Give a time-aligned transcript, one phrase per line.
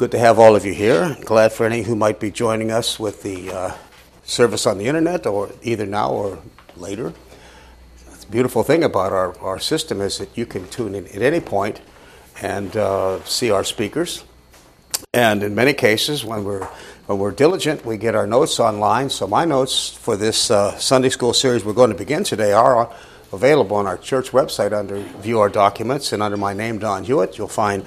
[0.00, 1.14] good to have all of you here.
[1.26, 3.74] Glad for any who might be joining us with the uh,
[4.24, 6.38] service on the internet or either now or
[6.74, 7.12] later.
[8.18, 11.40] The beautiful thing about our, our system is that you can tune in at any
[11.40, 11.82] point
[12.40, 14.24] and uh, see our speakers.
[15.12, 16.66] And in many cases, when we're
[17.04, 19.10] when we're diligent, we get our notes online.
[19.10, 22.90] So my notes for this uh, Sunday school series we're going to begin today are
[23.34, 27.36] available on our church website under View Our Documents and under my name, Don Hewitt.
[27.36, 27.84] You'll find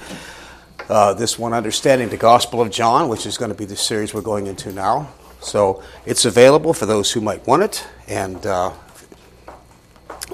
[0.90, 4.14] uh, this one, Understanding the Gospel of John, which is going to be the series
[4.14, 5.10] we're going into now.
[5.42, 7.86] So it's available for those who might want it.
[8.08, 8.74] And uh,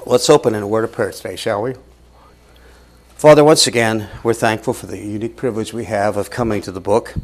[0.06, 1.74] let's open in a word of prayer today, shall we?
[3.16, 6.80] Father, once again, we're thankful for the unique privilege we have of coming to the
[6.80, 7.14] book,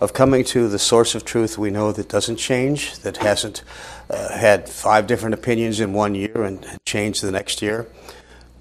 [0.00, 3.62] of coming to the source of truth we know that doesn't change, that hasn't
[4.10, 7.88] uh, had five different opinions in one year and changed the next year.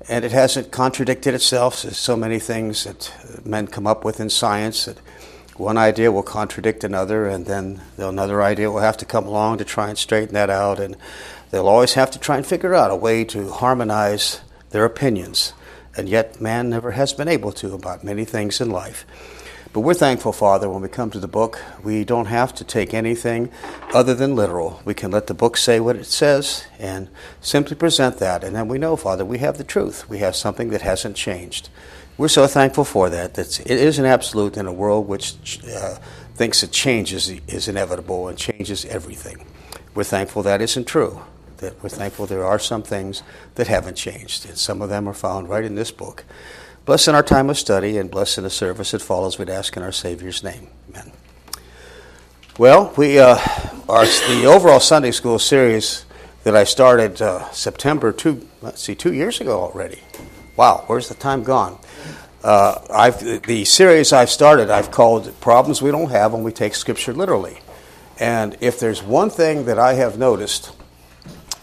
[0.10, 1.82] And it hasn't contradicted itself.
[1.82, 3.14] There's so many things that
[3.46, 4.98] men come up with in science that
[5.56, 9.66] one idea will contradict another, and then another idea will have to come along to
[9.66, 10.80] try and straighten that out.
[10.80, 10.98] And
[11.52, 15.54] they'll always have to try and figure out a way to harmonize their opinions
[15.96, 19.06] and yet man never has been able to about many things in life.
[19.74, 22.94] But we're thankful, Father, when we come to the book, we don't have to take
[22.94, 23.50] anything
[23.92, 24.80] other than literal.
[24.86, 27.10] We can let the book say what it says and
[27.42, 28.44] simply present that.
[28.44, 30.08] And then we know, Father, we have the truth.
[30.08, 31.70] We have something that hasn't changed.
[32.20, 33.34] We're so thankful for that.
[33.34, 35.96] That it is an absolute in a world which uh,
[36.36, 39.44] thinks that change is, is inevitable and changes everything.
[39.96, 41.20] We're thankful that isn't true
[41.58, 43.24] that we're thankful there are some things
[43.56, 46.26] that haven't changed, and some of them are found right in this book.
[46.86, 49.78] Bless in our time of study and bless in the service that follows, we'd ask
[49.78, 50.68] in our Savior's name.
[50.90, 51.14] Amen.
[52.58, 53.38] Well, we uh,
[53.88, 56.06] are the overall Sunday school series
[56.44, 58.50] that I started uh, September two.
[58.62, 60.02] Let's see, two years ago already.
[60.58, 61.80] Wow, where's the time gone?
[62.44, 66.76] Uh, I've, the series I've started, I've called "Problems We Don't Have When We Take
[66.76, 67.60] Scripture Literally."
[68.20, 70.76] And if there's one thing that I have noticed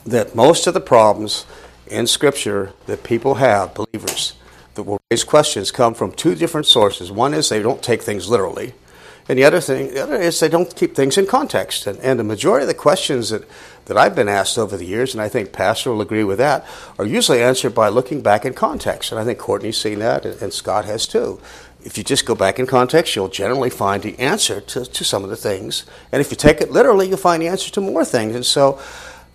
[0.07, 1.45] that most of the problems
[1.87, 4.33] in Scripture that people have, believers,
[4.75, 7.11] that will raise questions, come from two different sources.
[7.11, 8.75] One is they don't take things literally,
[9.31, 11.87] and the other thing, the other is they don't keep things in context.
[11.87, 13.45] And, and the majority of the questions that,
[13.85, 16.67] that I've been asked over the years, and I think Pastor will agree with that,
[16.99, 19.13] are usually answered by looking back in context.
[19.13, 21.41] And I think Courtney's seen that, and, and Scott has too.
[21.85, 25.23] If you just go back in context, you'll generally find the answer to, to some
[25.23, 25.85] of the things.
[26.11, 28.35] And if you take it literally, you'll find the answer to more things.
[28.35, 28.81] And so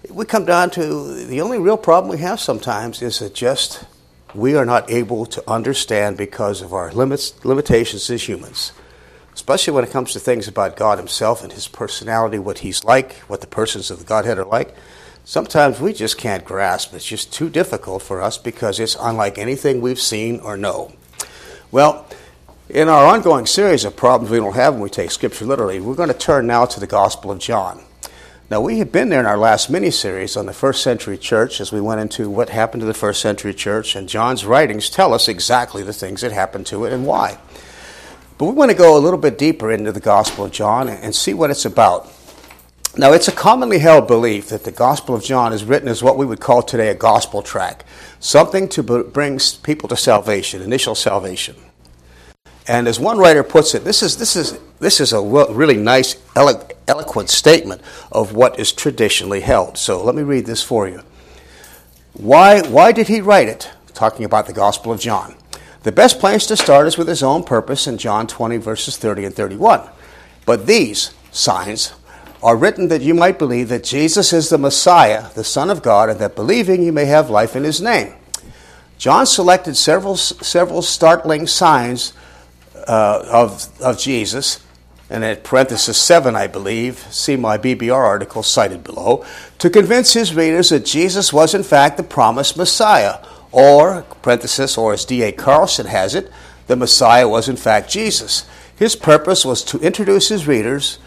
[0.10, 3.86] we come down to the only real problem we have sometimes is that just
[4.36, 8.74] we are not able to understand because of our limits, limitations as humans,
[9.34, 13.14] especially when it comes to things about God Himself and His personality, what He's like,
[13.28, 14.76] what the persons of the Godhead are like.
[15.24, 16.94] Sometimes we just can't grasp.
[16.94, 20.92] It's just too difficult for us because it's unlike anything we've seen or know.
[21.72, 22.06] Well,
[22.70, 25.96] in our ongoing series of problems we don't have when we take Scripture literally, we're
[25.96, 27.85] going to turn now to the Gospel of John.
[28.48, 31.60] Now, we have been there in our last mini series on the first century church
[31.60, 35.16] as we went into what happened to the first century church, and John's writings tell
[35.16, 37.40] us exactly the things that happened to it and why.
[38.38, 41.16] But we want to go a little bit deeper into the Gospel of John and
[41.16, 42.12] see what it's about.
[42.96, 46.16] Now, it's a commonly held belief that the Gospel of John is written as what
[46.16, 47.84] we would call today a gospel tract,
[48.20, 51.56] something to bring people to salvation, initial salvation.
[52.68, 56.16] And as one writer puts it, this is, this is, this is a really nice,
[56.88, 57.82] eloquent statement
[58.12, 59.78] of what is traditionally held.
[59.78, 61.02] So let me read this for you.
[62.14, 63.70] Why, why did he write it?
[63.94, 65.36] Talking about the Gospel of John.
[65.84, 69.26] The best place to start is with his own purpose in John 20, verses 30
[69.26, 69.88] and 31.
[70.46, 71.94] But these signs
[72.42, 76.10] are written that you might believe that Jesus is the Messiah, the Son of God,
[76.10, 78.14] and that believing you may have life in his name.
[78.98, 82.14] John selected several, several startling signs
[82.88, 84.64] uh, of, of Jesus,
[85.10, 89.26] and at parenthesis 7, I believe, see my BBR article cited below,
[89.60, 93.20] to convince his readers that Jesus was in fact the promised Messiah,
[93.52, 95.32] or, parenthesis, or as D.A.
[95.32, 96.32] Carson has it,
[96.68, 98.46] the Messiah was in fact Jesus.
[98.76, 100.98] His purpose was to introduce his readers,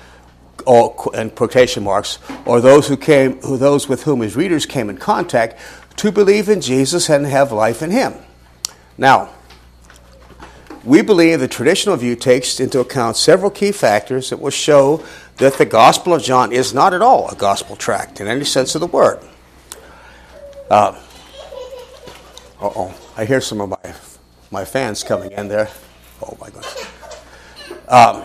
[0.64, 4.88] or, in quotation marks, or those who came, who, those with whom his readers came
[4.88, 5.58] in contact,
[5.96, 8.14] to believe in Jesus and have life in him.
[8.96, 9.30] Now,
[10.88, 15.04] we believe the traditional view takes into account several key factors that will show
[15.36, 18.74] that the Gospel of John is not at all a gospel tract in any sense
[18.74, 19.20] of the word.
[20.70, 20.98] Uh
[22.62, 23.94] oh, I hear some of my
[24.50, 25.68] my fans coming in there.
[26.22, 26.86] Oh my goodness.
[27.86, 28.22] Um,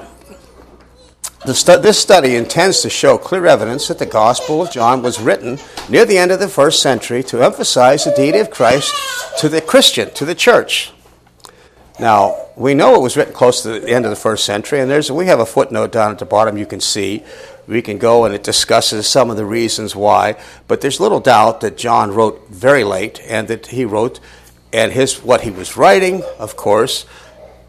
[1.53, 5.59] stu- this study intends to show clear evidence that the Gospel of John was written
[5.89, 8.93] near the end of the first century to emphasize the deity of Christ
[9.39, 10.93] to the Christian, to the church.
[11.99, 14.89] Now, we know it was written close to the end of the first century, and
[14.89, 17.23] there's we have a footnote down at the bottom you can see.
[17.67, 20.35] We can go and it discusses some of the reasons why,
[20.67, 24.19] but there's little doubt that John wrote very late, and that he wrote,
[24.73, 27.05] and his what he was writing, of course,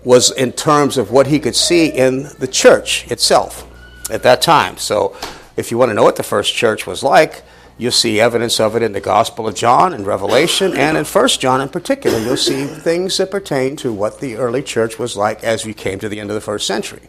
[0.04, 3.66] was in terms of what he could see in the church itself
[4.10, 4.78] at that time.
[4.78, 5.16] So,
[5.56, 7.42] if you want to know what the first church was like,
[7.76, 11.40] You'll see evidence of it in the Gospel of John and Revelation, and in First
[11.40, 12.18] John in particular.
[12.18, 15.98] You'll see things that pertain to what the early church was like as we came
[15.98, 17.02] to the end of the first century.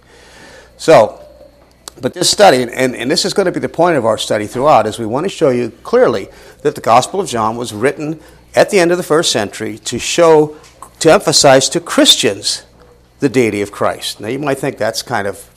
[0.77, 1.21] So,
[2.01, 4.47] but this study, and, and this is going to be the point of our study
[4.47, 6.29] throughout, is we want to show you clearly
[6.63, 8.19] that the Gospel of John was written
[8.55, 10.57] at the end of the first century to show,
[10.99, 12.63] to emphasize to Christians
[13.19, 14.19] the deity of Christ.
[14.19, 15.51] Now, you might think that's kind of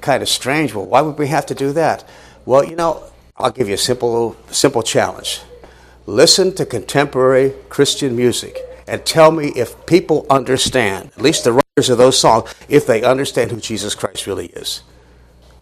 [0.00, 0.74] kind of strange.
[0.74, 2.06] Well, why would we have to do that?
[2.44, 3.04] Well, you know,
[3.36, 5.40] I'll give you a simple, simple challenge.
[6.06, 11.88] Listen to contemporary Christian music and tell me if people understand, at least the writers
[11.88, 14.82] of those songs, if they understand who Jesus Christ really is.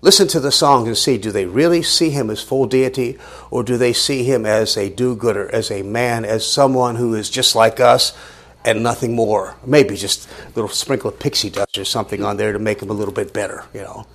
[0.02, 3.18] Listen to the songs and see do they really see him as full deity
[3.50, 7.14] or do they see him as a do gooder, as a man, as someone who
[7.14, 8.16] is just like us
[8.64, 9.56] and nothing more?
[9.64, 12.90] Maybe just a little sprinkle of pixie dust or something on there to make him
[12.90, 14.06] a little bit better, you know.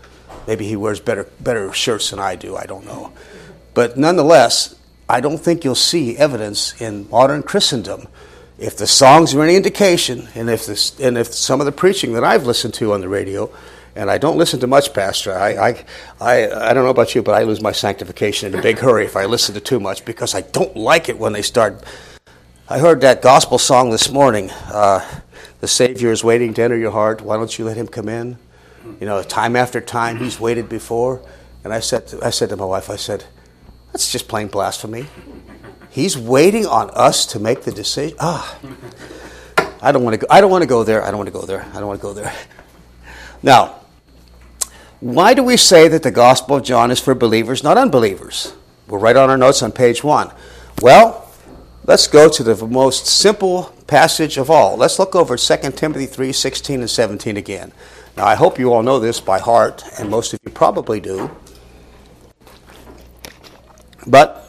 [0.47, 3.13] Maybe he wears better, better shirts than I do, I don't know.
[3.75, 4.73] But nonetheless,
[5.07, 8.07] I don't think you'll see evidence in modern Christendom.
[8.57, 12.13] If the songs are any indication, and if, this, and if some of the preaching
[12.13, 13.53] that I've listened to on the radio,
[13.95, 15.33] and I don't listen to much, Pastor.
[15.33, 15.85] I, I,
[16.19, 19.05] I, I don't know about you, but I lose my sanctification in a big hurry
[19.05, 21.83] if I listen to too much because I don't like it when they start.
[22.67, 24.49] I heard that gospel song this morning.
[24.51, 25.21] Uh,
[25.59, 27.21] the Savior is waiting to enter your heart.
[27.21, 28.37] Why don't you let him come in?
[28.99, 31.21] You know, time after time, he's waited before.
[31.63, 33.25] And I said, to, I said to my wife, I said,
[33.95, 35.05] that's just plain blasphemy.
[35.89, 38.17] He's waiting on us to make the decision.
[38.19, 38.59] Ah,
[39.81, 40.27] I don't want to go.
[40.29, 41.01] I don't want to go there.
[41.01, 41.65] I don't want to go there.
[41.73, 42.33] I don't want to go there.
[43.41, 43.75] Now,
[44.99, 48.53] why do we say that the Gospel of John is for believers, not unbelievers?
[48.87, 50.29] We'll write on our notes on page one.
[50.81, 51.31] Well,
[51.85, 54.75] let's go to the most simple passage of all.
[54.75, 57.71] Let's look over 2 Timothy 3 16 and 17 again.
[58.17, 61.31] Now, I hope you all know this by heart, and most of you probably do.
[64.07, 64.45] But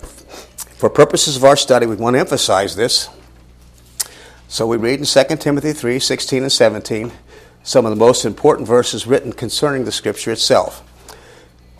[0.76, 3.08] for purposes of our study, we want to emphasize this.
[4.49, 7.12] So we read in 2 Timothy 3 16 and 17
[7.62, 10.85] some of the most important verses written concerning the Scripture itself.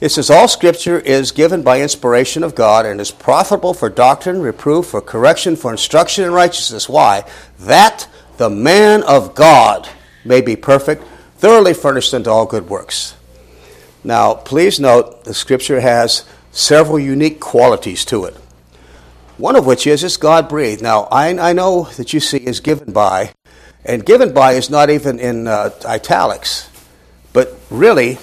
[0.01, 4.41] It says, All Scripture is given by inspiration of God and is profitable for doctrine,
[4.41, 6.89] reproof, for correction, for instruction in righteousness.
[6.89, 7.25] Why?
[7.61, 9.89] That the man of God
[10.25, 11.05] may be perfect,
[11.37, 13.15] thoroughly furnished unto all good works.
[14.03, 16.25] Now, please note the Scripture has
[16.57, 18.35] several unique qualities to it.
[19.37, 20.83] One of which is it's God breathed.
[20.83, 23.35] Now, I, I know that you see is given by,
[23.85, 26.71] and given by is not even in uh, italics,
[27.35, 28.19] but really,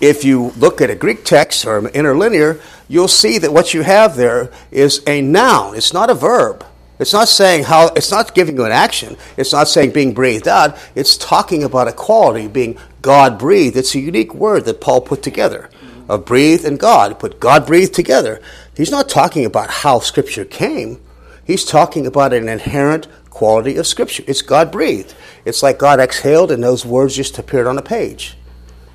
[0.00, 4.14] if you look at a Greek text or interlinear, you'll see that what you have
[4.14, 5.76] there is a noun.
[5.76, 6.64] It's not a verb.
[7.00, 9.16] It's not saying how, it's not giving you an action.
[9.36, 10.78] It's not saying being breathed out.
[10.94, 13.76] It's talking about a quality, being God breathed.
[13.76, 15.68] It's a unique word that Paul put together
[16.08, 17.18] of breathe and God.
[17.18, 18.40] Put God breathed together.
[18.76, 21.00] He's not talking about how Scripture came.
[21.44, 24.24] He's talking about an inherent quality of Scripture.
[24.26, 25.14] It's God breathed.
[25.44, 28.36] It's like God exhaled and those words just appeared on a page.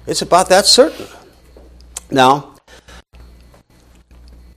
[0.05, 1.07] It's about that certain.
[2.09, 2.55] Now,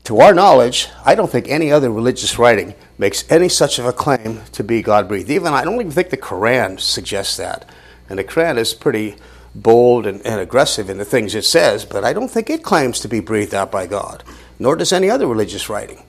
[0.05, 3.93] to our knowledge, I don't think any other religious writing makes any such of a
[3.93, 5.31] claim to be God breathed.
[5.31, 7.69] Even I don't even think the Quran suggests that.
[8.09, 9.17] And the Quran is pretty
[9.55, 13.01] bold and, and aggressive in the things it says, but I don't think it claims
[13.01, 14.23] to be breathed out by God,
[14.59, 16.05] nor does any other religious writing.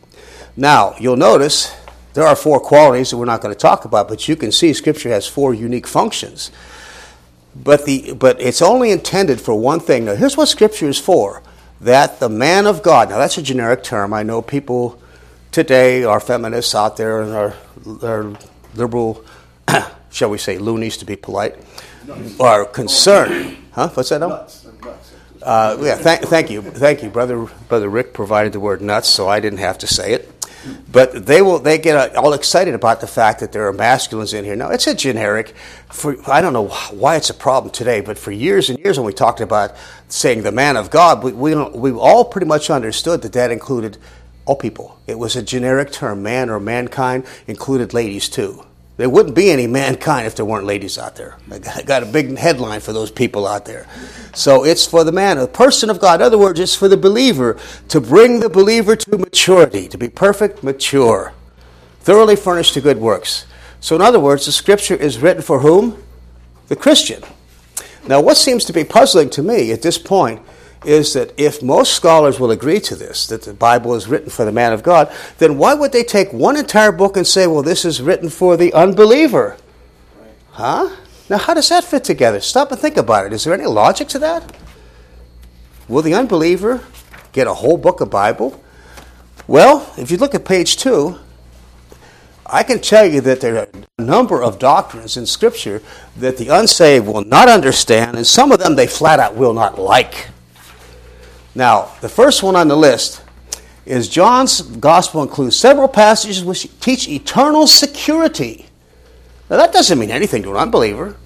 [0.55, 1.75] Now, you'll notice
[2.13, 4.73] there are four qualities that we're not going to talk about, but you can see
[4.73, 6.51] Scripture has four unique functions.
[7.55, 10.05] But, the, but it's only intended for one thing.
[10.05, 11.41] Now, here's what Scripture is for
[11.81, 14.13] that the man of God, now that's a generic term.
[14.13, 15.01] I know people
[15.51, 17.55] today are feminists out there and are,
[18.03, 18.37] are
[18.75, 19.25] liberal,
[20.11, 21.55] shall we say, loonies to be polite
[22.39, 23.57] are concerned.
[23.71, 23.89] Huh?
[23.89, 24.19] What's that?
[24.19, 24.67] Nuts.
[25.41, 27.47] Uh, yeah, th- thank you, thank you, brother.
[27.67, 30.31] Brother Rick provided the word nuts, so I didn't have to say it.
[30.91, 31.57] But they will.
[31.57, 34.55] They get all excited about the fact that there are masculines in here.
[34.55, 35.55] Now it's a generic.
[35.89, 39.07] For I don't know why it's a problem today, but for years and years when
[39.07, 39.75] we talked about
[40.07, 43.97] saying the man of God, we we, we all pretty much understood that that included
[44.45, 44.99] all people.
[45.07, 46.21] It was a generic term.
[46.21, 48.63] Man or mankind included ladies too.
[49.01, 51.35] There wouldn't be any mankind if there weren't ladies out there.
[51.49, 53.87] I got a big headline for those people out there.
[54.35, 56.21] So it's for the man, the person of God.
[56.21, 60.07] In other words, it's for the believer to bring the believer to maturity, to be
[60.07, 61.33] perfect, mature,
[62.01, 63.47] thoroughly furnished to good works.
[63.79, 66.03] So, in other words, the scripture is written for whom?
[66.67, 67.23] the Christian.
[68.07, 70.41] Now, what seems to be puzzling to me at this point
[70.85, 74.45] is that if most scholars will agree to this, that the Bible is written for
[74.45, 77.61] the man of God, then why would they take one entire book and say, well,
[77.61, 79.57] this is written for the unbeliever?
[80.51, 80.95] Huh?
[81.29, 82.41] Now, how does that fit together?
[82.41, 83.33] Stop and think about it.
[83.33, 84.55] Is there any logic to that?
[85.87, 86.83] Will the unbeliever
[87.31, 88.61] get a whole book of Bible?
[89.47, 91.17] Well, if you look at page two,
[92.45, 95.81] I can tell you that there are a number of doctrines in Scripture
[96.17, 99.79] that the unsaved will not understand, and some of them they flat out will not
[99.79, 100.27] like.
[101.53, 103.21] Now, the first one on the list
[103.85, 108.67] is John's Gospel includes several passages which teach eternal security.
[109.49, 111.17] Now, that doesn't mean anything to an unbeliever.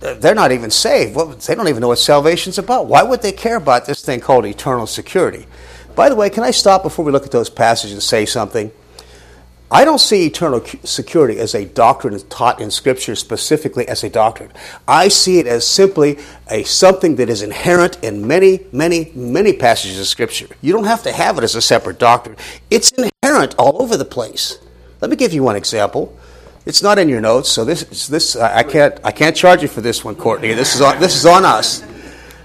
[0.00, 1.16] They're not even saved.
[1.46, 2.86] They don't even know what salvation's about.
[2.86, 5.46] Why would they care about this thing called eternal security?
[5.96, 8.70] By the way, can I stop before we look at those passages and say something?
[9.70, 14.50] I don't see eternal security as a doctrine taught in Scripture specifically as a doctrine.
[14.86, 16.18] I see it as simply
[16.50, 20.48] a something that is inherent in many, many, many passages of Scripture.
[20.62, 22.36] You don't have to have it as a separate doctrine.
[22.70, 24.58] It's inherent all over the place.
[25.02, 26.16] Let me give you one example.
[26.64, 29.82] It's not in your notes, so this, this I can't, I can't charge you for
[29.82, 30.54] this one, Courtney.
[30.54, 31.84] This is on, this is on us.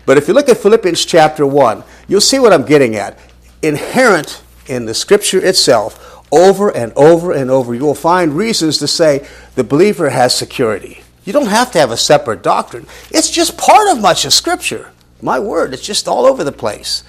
[0.06, 3.18] But if you look at Philippians chapter one, you'll see what I'm getting at.
[3.62, 8.88] Inherent in the Scripture itself over and over and over, you will find reasons to
[8.88, 11.04] say the believer has security.
[11.26, 12.88] You don't have to have a separate doctrine.
[13.12, 14.92] It's just part of much of Scripture.
[15.22, 17.04] My word, it's just all over the place.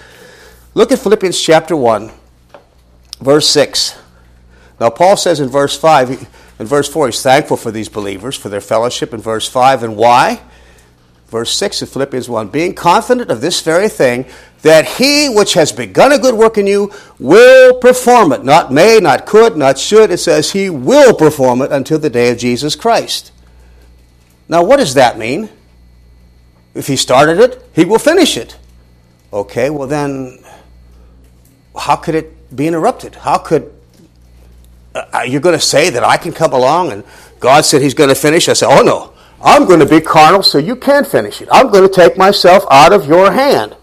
[0.75, 2.11] Look at Philippians chapter 1,
[3.21, 3.99] verse 6.
[4.79, 8.49] Now, Paul says in verse 5, in verse 4, he's thankful for these believers, for
[8.49, 9.83] their fellowship in verse 5.
[9.83, 10.43] And why?
[11.35, 14.25] Verse 6 of Philippians 1 Being confident of this very thing,
[14.63, 18.45] that he which has begun a good work in you will perform it.
[18.45, 20.13] Not may, not could, not should.
[20.13, 23.33] It says he will perform it until the day of Jesus Christ.
[24.49, 25.49] Now, what does that mean?
[26.73, 28.57] If he started it, he will finish it.
[29.33, 30.39] Okay, well then,
[31.77, 33.17] how could it be interrupted?
[33.17, 33.75] How could
[34.95, 37.03] uh, you're going to say that I can come along and
[37.41, 38.49] God said He's going to finish?
[38.49, 39.14] I say, oh no,
[39.45, 41.49] I'm going to be carnal so you can't finish it.
[41.53, 43.77] I'm going to take myself out of your hand.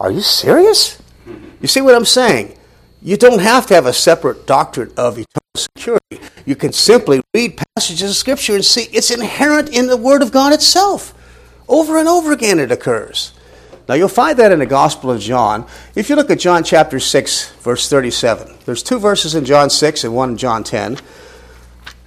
[0.00, 1.00] Are you serious?
[1.60, 2.58] You see what I'm saying?
[3.00, 6.20] You don't have to have a separate doctrine of eternal security.
[6.44, 10.32] You can simply read passages of Scripture and see it's inherent in the Word of
[10.32, 11.14] God itself.
[11.68, 13.32] Over and over again it occurs.
[13.88, 15.66] Now you'll find that in the Gospel of John.
[15.94, 20.02] If you look at John chapter 6, verse 37, there's two verses in John 6
[20.02, 20.98] and one in John 10.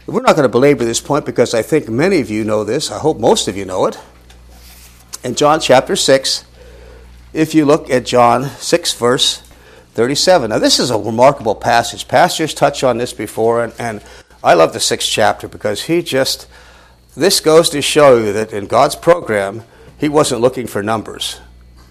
[0.10, 2.90] We're not going to belabor this point because I think many of you know this.
[2.90, 4.00] I hope most of you know it.
[5.24, 6.46] In John chapter 6,
[7.32, 9.44] if you look at John 6, verse
[9.94, 10.50] 37.
[10.50, 12.08] Now, this is a remarkable passage.
[12.08, 14.02] Pastors touched on this before, and, and
[14.44, 16.48] I love the sixth chapter because he just,
[17.16, 19.64] this goes to show you that in God's program,
[19.96, 21.40] he wasn't looking for numbers.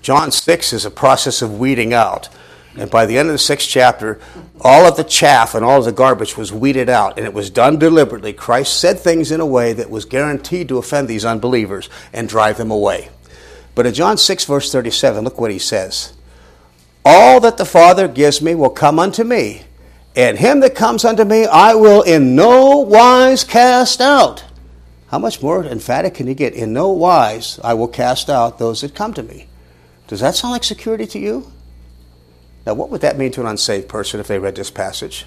[0.02, 2.28] John 6 is a process of weeding out.
[2.78, 4.20] And by the end of the sixth chapter,
[4.60, 7.50] all of the chaff and all of the garbage was weeded out, and it was
[7.50, 8.32] done deliberately.
[8.32, 12.56] Christ said things in a way that was guaranteed to offend these unbelievers and drive
[12.56, 13.08] them away.
[13.74, 16.12] But in John 6, verse 37, look what he says
[17.04, 19.62] All that the Father gives me will come unto me,
[20.14, 24.44] and him that comes unto me I will in no wise cast out.
[25.08, 26.54] How much more emphatic can you get?
[26.54, 29.48] In no wise I will cast out those that come to me.
[30.06, 31.50] Does that sound like security to you?
[32.68, 35.24] Now, what would that mean to an unsaved person if they read this passage?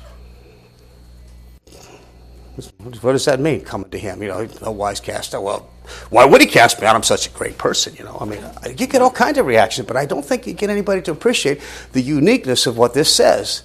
[2.78, 4.22] What does that mean, coming to him?
[4.22, 5.42] You know, no wise cast out.
[5.42, 5.68] Well,
[6.12, 6.96] why would he cast me out?
[6.96, 8.16] I'm such a great person, you know.
[8.22, 8.44] I mean,
[8.78, 11.62] you get all kinds of reactions, but I don't think you get anybody to appreciate
[11.94, 13.64] the uniqueness of what this says.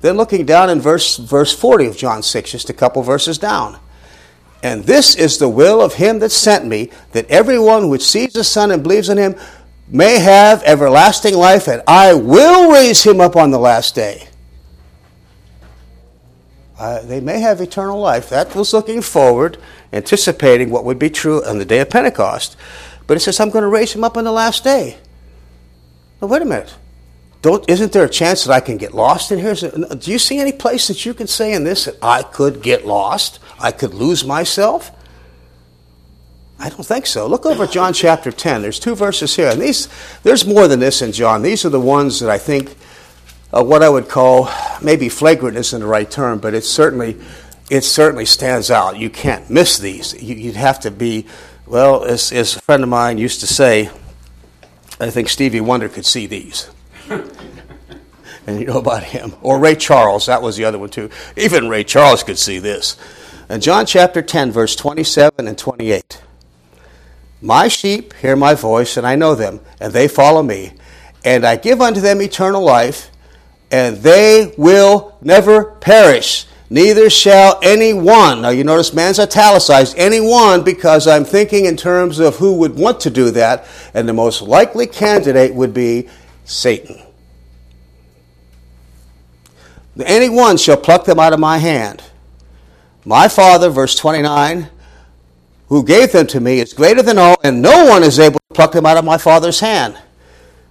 [0.00, 3.78] Then looking down in verse, verse 40 of John 6, just a couple verses down.
[4.62, 8.44] And this is the will of him that sent me, that everyone which sees the
[8.44, 9.34] Son and believes in him
[9.90, 14.28] may have everlasting life, and I will raise him up on the last day.
[16.78, 18.30] Uh, they may have eternal life.
[18.30, 19.58] That was looking forward,
[19.92, 22.56] anticipating what would be true on the day of Pentecost.
[23.06, 24.96] But it says, I'm going to raise him up on the last day.
[26.22, 26.74] Now, wait a minute.
[27.42, 29.54] Don't, isn't there a chance that I can get lost in here?
[29.54, 32.86] Do you see any place that you can say in this that I could get
[32.86, 33.40] lost?
[33.58, 34.90] I could lose myself?
[36.60, 37.26] I don't think so.
[37.26, 38.60] Look over at John chapter 10.
[38.60, 39.48] There's two verses here.
[39.48, 39.88] And these,
[40.22, 41.40] there's more than this in John.
[41.40, 42.76] These are the ones that I think
[43.50, 44.50] what I would call
[44.82, 47.16] maybe flagrant isn't the right term, but it certainly
[47.70, 48.98] it certainly stands out.
[48.98, 50.20] You can't miss these.
[50.20, 51.26] You, would have to be
[51.66, 53.90] well, as, as a friend of mine used to say.
[54.98, 56.68] I think Stevie Wonder could see these.
[57.08, 59.34] and you know about him.
[59.40, 61.10] Or Ray Charles, that was the other one too.
[61.36, 62.96] Even Ray Charles could see this.
[63.48, 66.20] In John chapter 10, verse 27 and 28.
[67.42, 70.72] My sheep hear my voice, and I know them, and they follow me.
[71.24, 73.10] And I give unto them eternal life,
[73.70, 76.46] and they will never perish.
[76.72, 81.76] Neither shall any one, now you notice man's italicized, any one, because I'm thinking in
[81.76, 86.08] terms of who would want to do that, and the most likely candidate would be
[86.44, 87.02] Satan.
[90.04, 92.04] Any one shall pluck them out of my hand.
[93.04, 94.68] My Father, verse 29,
[95.70, 98.54] who gave them to me is greater than all, and no one is able to
[98.54, 99.96] pluck them out of my Father's hand.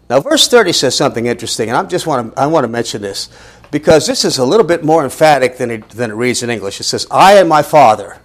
[0.10, 3.02] Now, verse 30 says something interesting, and I just want to, I want to mention
[3.02, 3.30] this
[3.72, 6.82] because this is a little bit more emphatic than it, than it reads in English.
[6.82, 8.20] It says, I and my Father.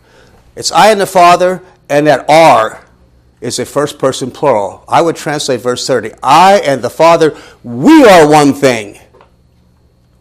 [0.57, 2.85] It's I and the Father, and that R
[3.41, 4.85] is a first person plural.
[4.89, 8.99] I would translate verse 30 I and the Father, we are one thing.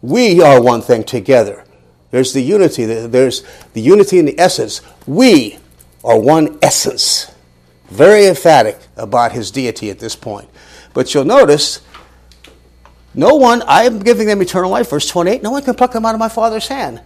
[0.02, 1.64] We are one thing together.
[2.12, 3.42] There's the unity, there's
[3.72, 4.82] the unity in the essence.
[5.04, 5.58] We
[6.04, 7.32] are one essence.
[7.88, 10.48] Very emphatic about his deity at this point.
[10.92, 11.80] But you'll notice,
[13.14, 16.04] no one, I am giving them eternal life, verse 28, no one can pluck them
[16.04, 17.00] out of my Father's hand.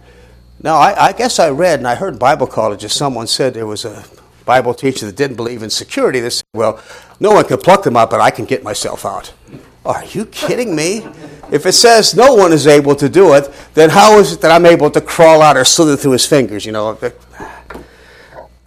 [0.61, 3.65] Now, I, I guess I read and I heard in Bible colleges, someone said there
[3.65, 4.03] was a
[4.45, 6.19] Bible teacher that didn't believe in security.
[6.19, 6.81] They said, well,
[7.19, 9.33] no one can pluck them out, but I can get myself out.
[9.85, 11.07] Are you kidding me?
[11.51, 14.51] If it says no one is able to do it, then how is it that
[14.51, 16.65] I'm able to crawl out or slither through his fingers?
[16.65, 16.97] You know,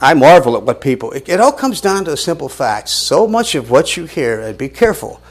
[0.02, 2.90] I marvel at what people, it, it all comes down to simple facts.
[2.90, 5.23] So much of what you hear, and be careful,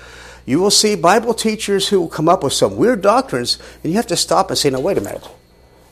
[0.46, 3.98] you will see Bible teachers who will come up with some weird doctrines, and you
[3.98, 5.28] have to stop and say, no, wait a minute.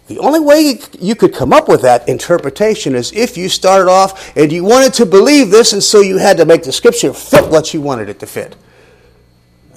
[0.08, 4.36] The only way you could come up with that interpretation is if you started off
[4.36, 7.50] and you wanted to believe this, and so you had to make the scripture fit
[7.50, 8.56] what you wanted it to fit.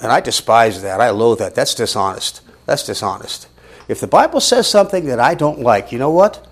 [0.01, 1.01] And I despise that.
[1.01, 1.55] I loathe that.
[1.55, 2.41] That's dishonest.
[2.65, 3.47] That's dishonest.
[3.87, 6.47] If the Bible says something that I don't like, you know what?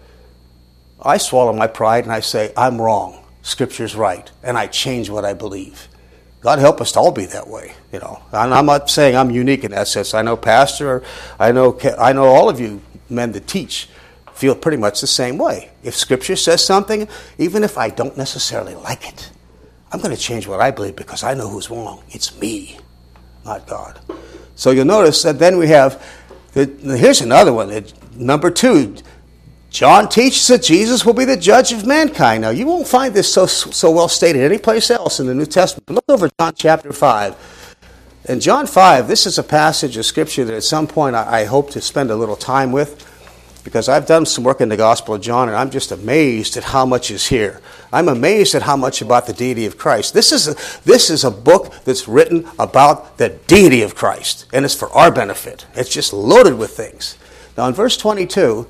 [1.02, 3.24] I swallow my pride and I say, I'm wrong.
[3.42, 4.30] Scripture's right.
[4.44, 5.88] And I change what I believe.
[6.42, 8.22] God help us to all be that way, you know.
[8.32, 10.14] And I'm not saying I'm unique in that sense.
[10.14, 11.04] I know Pastor,
[11.40, 13.88] I know, I know all of you men that teach
[14.34, 15.70] feel pretty much the same way.
[15.84, 19.30] If Scripture says something, even if I don't necessarily like it,
[19.92, 22.04] I'm going to change what I believe because I know who's wrong.
[22.10, 22.80] It's me,
[23.46, 24.00] not God.
[24.56, 26.04] So you'll notice that then we have,
[26.54, 26.66] the,
[26.98, 27.86] here's another one.
[28.16, 28.96] Number two,
[29.72, 32.42] John teaches that Jesus will be the judge of mankind.
[32.42, 35.86] Now, you won't find this so, so well stated anyplace else in the New Testament.
[35.86, 37.78] But look over John chapter 5.
[38.28, 41.46] In John 5, this is a passage of Scripture that at some point I, I
[41.46, 43.08] hope to spend a little time with
[43.64, 46.66] because I've done some work in the Gospel of John and I'm just amazed at
[46.66, 47.62] how much is here.
[47.94, 50.14] I'm amazed at how much about the deity of Christ.
[50.14, 54.66] This is a, this is a book that's written about the deity of Christ and
[54.66, 55.66] it's for our benefit.
[55.76, 57.18] It's just loaded with things.
[57.58, 58.68] Now, in verse 22,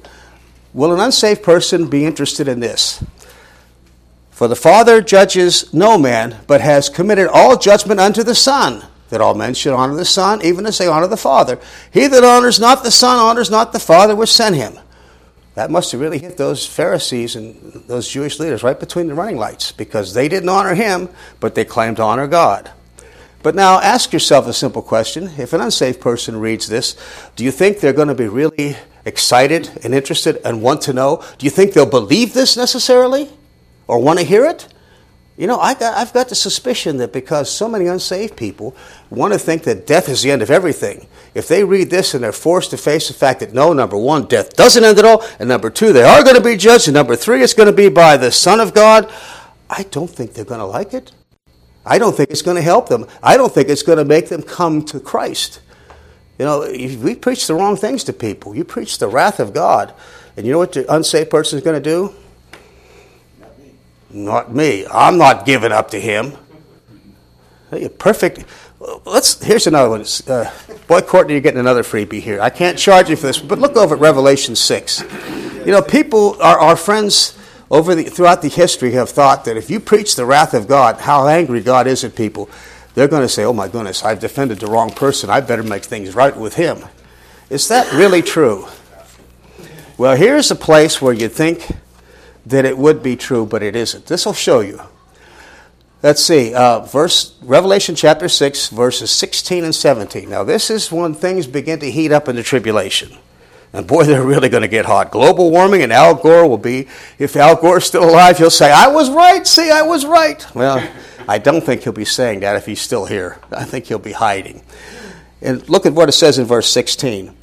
[0.73, 3.03] Will an unsaved person be interested in this?
[4.31, 9.21] For the Father judges no man, but has committed all judgment unto the Son, that
[9.21, 11.60] all men should honor the Son, even as they honor the Father.
[11.91, 14.79] He that honors not the Son honors not the Father which sent him.
[15.55, 19.38] That must have really hit those Pharisees and those Jewish leaders right between the running
[19.38, 21.10] lights, because they didn't honor him,
[21.41, 22.71] but they claimed to honor God.
[23.43, 25.31] But now ask yourself a simple question.
[25.38, 26.95] If an unsaved person reads this,
[27.36, 31.23] do you think they're going to be really excited and interested and want to know?
[31.37, 33.29] Do you think they'll believe this necessarily
[33.87, 34.67] or want to hear it?
[35.37, 38.75] You know, I I've got the suspicion that because so many unsaved people
[39.09, 42.23] want to think that death is the end of everything, if they read this and
[42.23, 45.23] they're forced to face the fact that no, number one, death doesn't end at all,
[45.39, 47.73] and number two, they are going to be judged, and number three, it's going to
[47.73, 49.11] be by the Son of God,
[49.69, 51.11] I don't think they're going to like it.
[51.85, 53.07] I don't think it's going to help them.
[53.23, 55.61] I don't think it's going to make them come to Christ.
[56.41, 58.56] You know, we preach the wrong things to people.
[58.56, 59.93] You preach the wrath of God.
[60.36, 62.15] And you know what the unsaved person is going to do?
[63.39, 63.71] Not me.
[64.10, 64.88] Not me.
[64.91, 66.34] I'm not giving up to him.
[67.99, 68.43] Perfect.
[69.06, 69.39] Let's.
[69.43, 70.04] Here's another one.
[70.27, 70.51] Uh,
[70.88, 72.41] boy, Courtney, you're getting another freebie here.
[72.41, 75.04] I can't charge you for this, but look over at Revelation six.
[75.63, 77.38] You know, people, our, our friends
[77.69, 81.01] over the, throughout the history have thought that if you preach the wrath of God,
[81.01, 82.49] how angry God is at people,
[82.93, 85.30] they're going to say, oh my goodness, I've defended the wrong person.
[85.30, 86.80] I better make things right with him.
[87.49, 88.67] Is that really true?
[89.97, 91.75] Well, here's a place where you'd think
[92.45, 94.08] that it would be true, but it isn't.
[94.08, 94.82] This will show you.
[96.04, 100.32] Let's see, uh, verse Revelation chapter six, verses sixteen and seventeen.
[100.32, 103.15] Now, this is when things begin to heat up in the tribulation.
[103.71, 105.12] And boy, they're really going to get hot.
[105.12, 106.88] Global warming, and Al Gore will be,
[107.19, 110.43] if Al Gore's still alive, he'll say, I was right, see, I was right.
[110.56, 110.80] Well,
[111.27, 113.39] I don't think he'll be saying that if he's still here.
[113.51, 114.63] I think he'll be hiding.
[115.41, 117.36] And look at what it says in verse 16.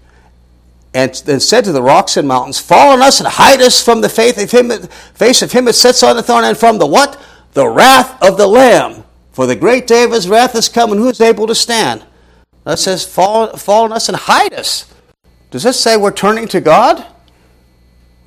[0.94, 4.00] And then said to the rocks and mountains, Fall on us and hide us from
[4.00, 4.70] the faith of him,
[5.14, 7.20] face of him that sits on the throne, and from the what?
[7.58, 9.04] the wrath of the Lamb.
[9.32, 12.04] For the great day of his wrath is come, and who is able to stand?
[12.64, 14.92] That says, fall, fall on us and hide us.
[15.50, 17.04] Does this say we're turning to God?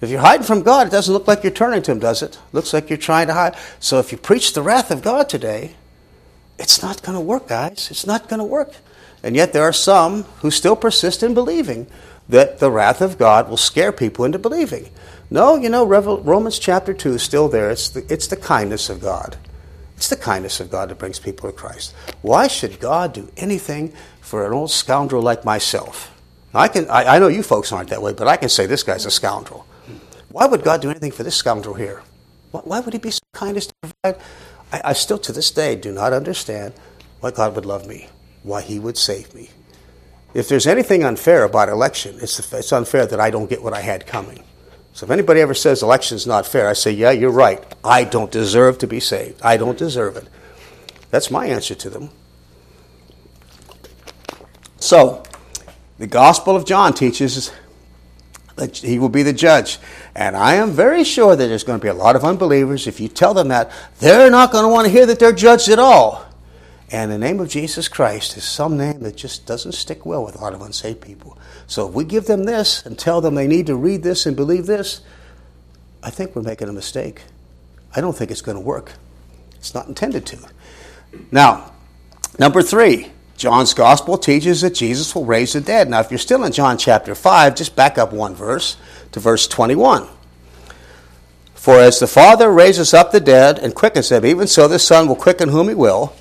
[0.01, 2.35] If you're hiding from God, it doesn't look like you're turning to Him, does it?
[2.35, 3.55] it looks like you're trying to hide.
[3.79, 5.75] So if you preach the wrath of God today,
[6.57, 7.89] it's not going to work, guys.
[7.91, 8.73] It's not going to work.
[9.23, 11.85] And yet there are some who still persist in believing
[12.27, 14.89] that the wrath of God will scare people into believing.
[15.29, 17.69] No, you know, Romans chapter 2 is still there.
[17.69, 19.37] It's the, it's the kindness of God.
[19.97, 21.93] It's the kindness of God that brings people to Christ.
[22.21, 26.19] Why should God do anything for an old scoundrel like myself?
[26.53, 28.83] I, can, I, I know you folks aren't that way, but I can say this
[28.83, 29.65] guy's a scoundrel.
[30.31, 32.03] Why would God do anything for this scoundrel here?
[32.51, 34.21] Why would he be so kind as to provide?
[34.71, 36.73] I, I still, to this day, do not understand
[37.19, 38.07] why God would love me,
[38.43, 39.49] why he would save me.
[40.33, 43.81] If there's anything unfair about election, it's, it's unfair that I don't get what I
[43.81, 44.43] had coming.
[44.93, 47.61] So if anybody ever says election's not fair, I say, yeah, you're right.
[47.83, 49.41] I don't deserve to be saved.
[49.41, 50.27] I don't deserve it.
[51.09, 52.09] That's my answer to them.
[54.77, 55.23] So,
[55.99, 57.51] the Gospel of John teaches
[58.73, 59.79] he will be the judge.
[60.15, 62.87] And I am very sure that there's going to be a lot of unbelievers.
[62.87, 65.69] If you tell them that, they're not going to want to hear that they're judged
[65.69, 66.25] at all.
[66.91, 70.35] And the name of Jesus Christ is some name that just doesn't stick well with
[70.35, 71.37] a lot of unsaved people.
[71.65, 74.35] So if we give them this and tell them they need to read this and
[74.35, 74.99] believe this,
[76.03, 77.21] I think we're making a mistake.
[77.95, 78.93] I don't think it's going to work.
[79.55, 80.39] It's not intended to.
[81.31, 81.71] Now,
[82.39, 83.11] number three,
[83.41, 85.89] John's gospel teaches that Jesus will raise the dead.
[85.89, 88.77] Now, if you're still in John chapter 5, just back up one verse
[89.13, 90.07] to verse 21.
[91.55, 95.07] For as the Father raises up the dead and quickens them, even so the Son
[95.07, 96.13] will quicken whom he will.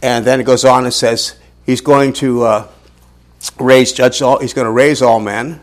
[0.00, 2.68] And then it goes on and says he's going to uh,
[3.58, 4.38] raise judge all.
[4.38, 5.60] He's going to raise all men,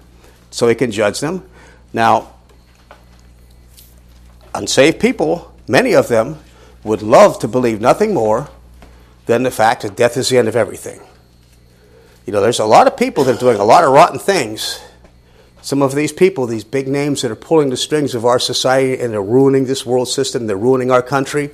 [0.51, 1.43] so he can judge them.
[1.91, 2.35] Now,
[4.53, 6.37] unsaved people, many of them,
[6.83, 8.51] would love to believe nothing more
[9.27, 10.99] than the fact that death is the end of everything.
[12.25, 14.81] You know, there's a lot of people that are doing a lot of rotten things.
[15.61, 19.01] Some of these people, these big names that are pulling the strings of our society
[19.01, 21.51] and they're ruining this world system, they're ruining our country.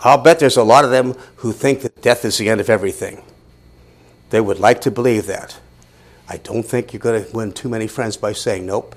[0.00, 2.70] I'll bet there's a lot of them who think that death is the end of
[2.70, 3.22] everything.
[4.30, 5.58] They would like to believe that.
[6.28, 8.94] I don't think you're going to win too many friends by saying, nope,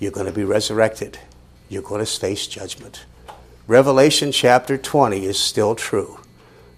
[0.00, 1.18] you're going to be resurrected.
[1.68, 3.06] You're going to face judgment.
[3.68, 6.18] Revelation chapter 20 is still true.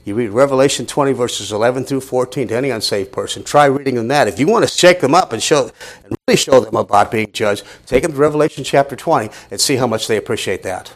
[0.06, 3.42] You read Revelation 20, verses 11 through 14 to any unsaved person.
[3.42, 4.28] Try reading them that.
[4.28, 5.70] If you want to shake them up and show
[6.04, 9.76] and really show them about being judged, take them to Revelation chapter 20 and see
[9.76, 10.92] how much they appreciate that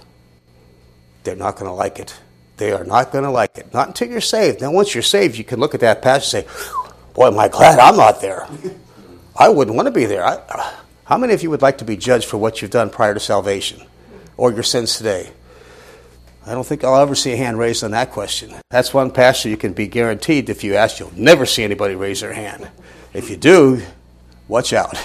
[1.25, 2.15] they're not going to like it.
[2.57, 3.73] They are not going to like it.
[3.73, 4.61] Not until you're saved.
[4.61, 6.71] Now, once you're saved, you can look at that passage and say,
[7.15, 8.47] Boy, am I glad I'm not there.
[9.37, 10.25] I wouldn't want to be there.
[10.25, 10.73] I, uh,
[11.05, 13.21] how many of you would like to be judged for what you've done prior to
[13.21, 13.83] salvation
[14.37, 15.33] or your sins today?
[16.47, 18.55] I don't think I'll ever see a hand raised on that question.
[18.71, 22.21] That's one pastor you can be guaranteed if you ask, you'll never see anybody raise
[22.21, 22.71] their hand.
[23.13, 23.83] If you do,
[24.49, 24.97] watch out.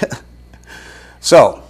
[1.20, 1.64] so,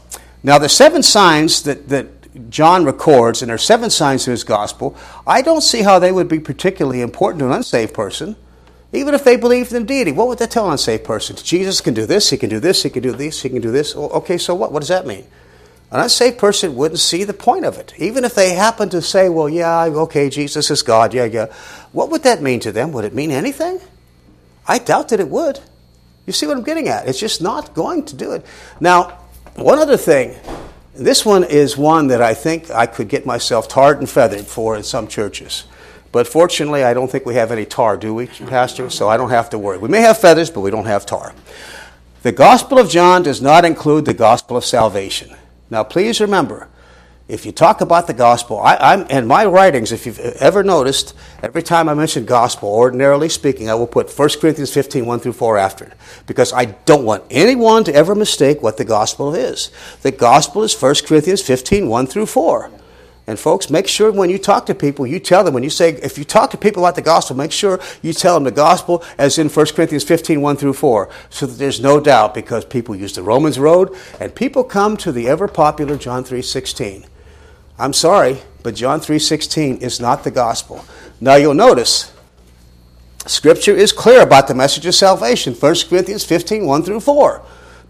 [0.44, 4.44] now the seven signs that, that John records, and there are seven signs to his
[4.44, 8.36] gospel, I don't see how they would be particularly important to an unsaved person.
[8.94, 11.36] Even if they believed in deity, what would that tell an unsaved person?
[11.36, 13.72] Jesus can do this, he can do this, he can do this, he can do
[13.72, 13.96] this.
[13.96, 14.72] Okay, so what?
[14.72, 15.26] What does that mean?
[15.92, 17.94] An unsaved person wouldn't see the point of it.
[17.98, 21.46] Even if they happen to say, well, yeah, okay, Jesus is God, yeah, yeah.
[21.92, 22.92] What would that mean to them?
[22.92, 23.80] Would it mean anything?
[24.68, 25.60] I doubt that it would.
[26.26, 27.08] You see what I'm getting at?
[27.08, 28.46] It's just not going to do it.
[28.80, 29.20] Now,
[29.56, 30.36] one other thing
[30.96, 34.78] this one is one that I think I could get myself tarred and feathered for
[34.78, 35.66] in some churches.
[36.14, 38.90] But fortunately, I don't think we have any tar, do we, Pastor?
[38.90, 39.78] So I don't have to worry.
[39.78, 41.34] We may have feathers, but we don't have tar.
[42.24, 45.36] The Gospel of John does not include the Gospel of salvation.
[45.70, 46.68] Now, please remember,
[47.28, 51.16] if you talk about the gospel, I, am in my writings, if you've ever noticed,
[51.42, 55.34] every time I mention gospel, ordinarily speaking, I will put 1 Corinthians 15, 1 through
[55.34, 55.94] 4 after it.
[56.28, 59.72] Because I don't want anyone to ever mistake what the gospel is.
[60.04, 62.70] The gospel is 1 Corinthians 15, 1 through 4.
[63.28, 65.94] And folks, make sure when you talk to people, you tell them, when you say,
[65.94, 69.04] if you talk to people about the gospel, make sure you tell them the gospel
[69.18, 72.96] as in 1 Corinthians 15, 1 through 4, so that there's no doubt because people
[72.96, 77.06] use the Romans road and people come to the ever popular John 3, 16.
[77.78, 80.86] I'm sorry, but John 3:16 is not the gospel.
[81.20, 82.12] Now you'll notice
[83.26, 85.54] Scripture is clear about the message of salvation.
[85.54, 87.42] 1 Corinthians 15, 1 through 4.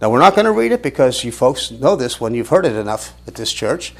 [0.02, 2.66] Now we're not going to read it because you folks know this when you've heard
[2.66, 3.94] it enough at this church.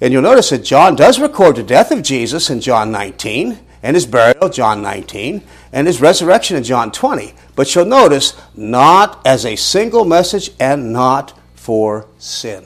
[0.00, 3.96] And you'll notice that John does record the death of Jesus in John 19, and
[3.96, 7.34] his burial, John 19, and his resurrection in John 20.
[7.54, 12.64] But you'll notice, not as a single message and not for sin.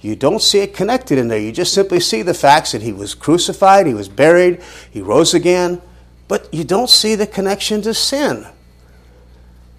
[0.00, 1.38] You don't see it connected in there.
[1.38, 5.32] You just simply see the facts that he was crucified, he was buried, he rose
[5.32, 5.80] again,
[6.28, 8.46] but you don't see the connection to sin.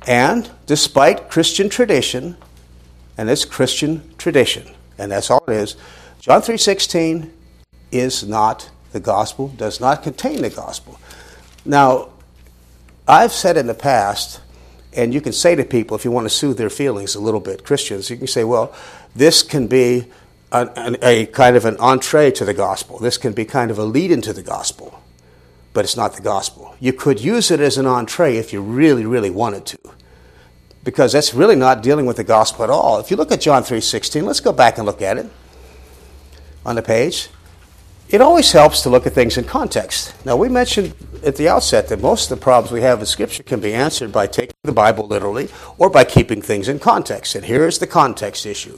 [0.08, 2.38] And despite Christian tradition,
[3.18, 5.76] and it's Christian tradition, and that's all it is,
[6.24, 7.32] John 3:16
[7.92, 10.98] is not the gospel, does not contain the gospel.
[11.66, 12.12] Now,
[13.06, 14.40] I've said in the past,
[14.94, 17.42] and you can say to people if you want to soothe their feelings a little
[17.42, 18.74] bit, Christians, you can say, well,
[19.14, 20.06] this can be
[20.54, 23.00] a, a kind of an entree to the gospel.
[23.00, 25.04] This can be kind of a lead into the gospel,
[25.74, 26.74] but it's not the gospel.
[26.80, 29.80] You could use it as an entree if you really, really wanted to,
[30.86, 33.02] because that's really not dealing with the gospel at all.
[33.02, 35.30] If you look at John 3.16, let's go back and look at it
[36.66, 37.30] on the page.
[38.10, 40.14] It always helps to look at things in context.
[40.26, 43.44] Now, we mentioned at the outset that most of the problems we have with Scripture
[43.44, 47.34] can be answered by taking the Bible literally or by keeping things in context.
[47.34, 48.78] And here is the context issue.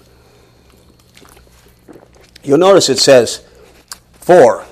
[2.43, 3.43] You'll notice it says,
[4.13, 4.65] for.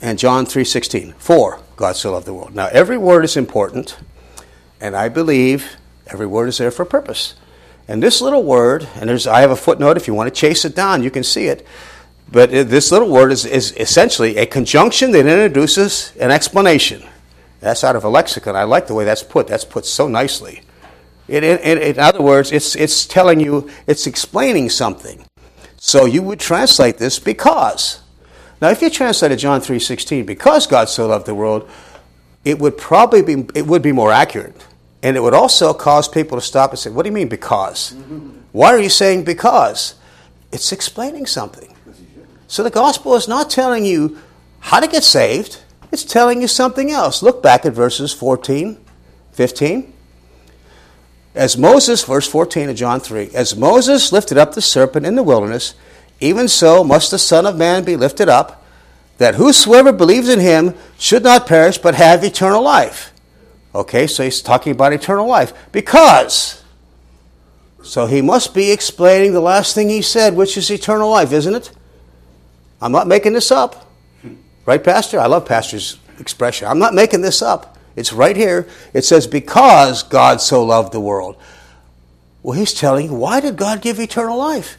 [0.00, 2.54] And John 3.16, for God so loved the world.
[2.54, 3.98] Now, every word is important,
[4.80, 5.76] and I believe
[6.06, 7.34] every word is there for a purpose.
[7.86, 10.64] And this little word, and there's, I have a footnote if you want to chase
[10.64, 11.66] it down, you can see it.
[12.30, 17.02] But this little word is, is essentially a conjunction that introduces an explanation.
[17.60, 18.56] That's out of a lexicon.
[18.56, 19.46] I like the way that's put.
[19.46, 20.62] That's put so nicely.
[21.28, 25.24] It, it, in other words, it's, it's telling you, it's explaining something.
[25.76, 28.00] So you would translate this because.
[28.60, 31.68] Now, if you translated John 3.16, because God so loved the world,
[32.44, 34.56] it would probably be, it would be more accurate.
[35.04, 37.92] And it would also cause people to stop and say, What do you mean because?
[38.52, 39.96] Why are you saying because?
[40.50, 41.76] It's explaining something.
[42.48, 44.18] So the gospel is not telling you
[44.60, 45.60] how to get saved,
[45.92, 47.22] it's telling you something else.
[47.22, 48.78] Look back at verses 14,
[49.32, 49.92] 15.
[51.34, 55.22] As Moses, verse 14 of John 3, as Moses lifted up the serpent in the
[55.22, 55.74] wilderness,
[56.20, 58.64] even so must the Son of Man be lifted up,
[59.18, 63.13] that whosoever believes in him should not perish but have eternal life.
[63.74, 65.52] Okay, so he's talking about eternal life.
[65.72, 66.62] Because.
[67.82, 71.54] So he must be explaining the last thing he said, which is eternal life, isn't
[71.54, 71.70] it?
[72.80, 73.90] I'm not making this up.
[74.64, 75.18] Right, Pastor?
[75.18, 76.68] I love Pastor's expression.
[76.68, 77.76] I'm not making this up.
[77.96, 78.68] It's right here.
[78.92, 81.36] It says, Because God so loved the world.
[82.42, 84.76] Well, he's telling you, why did God give eternal life?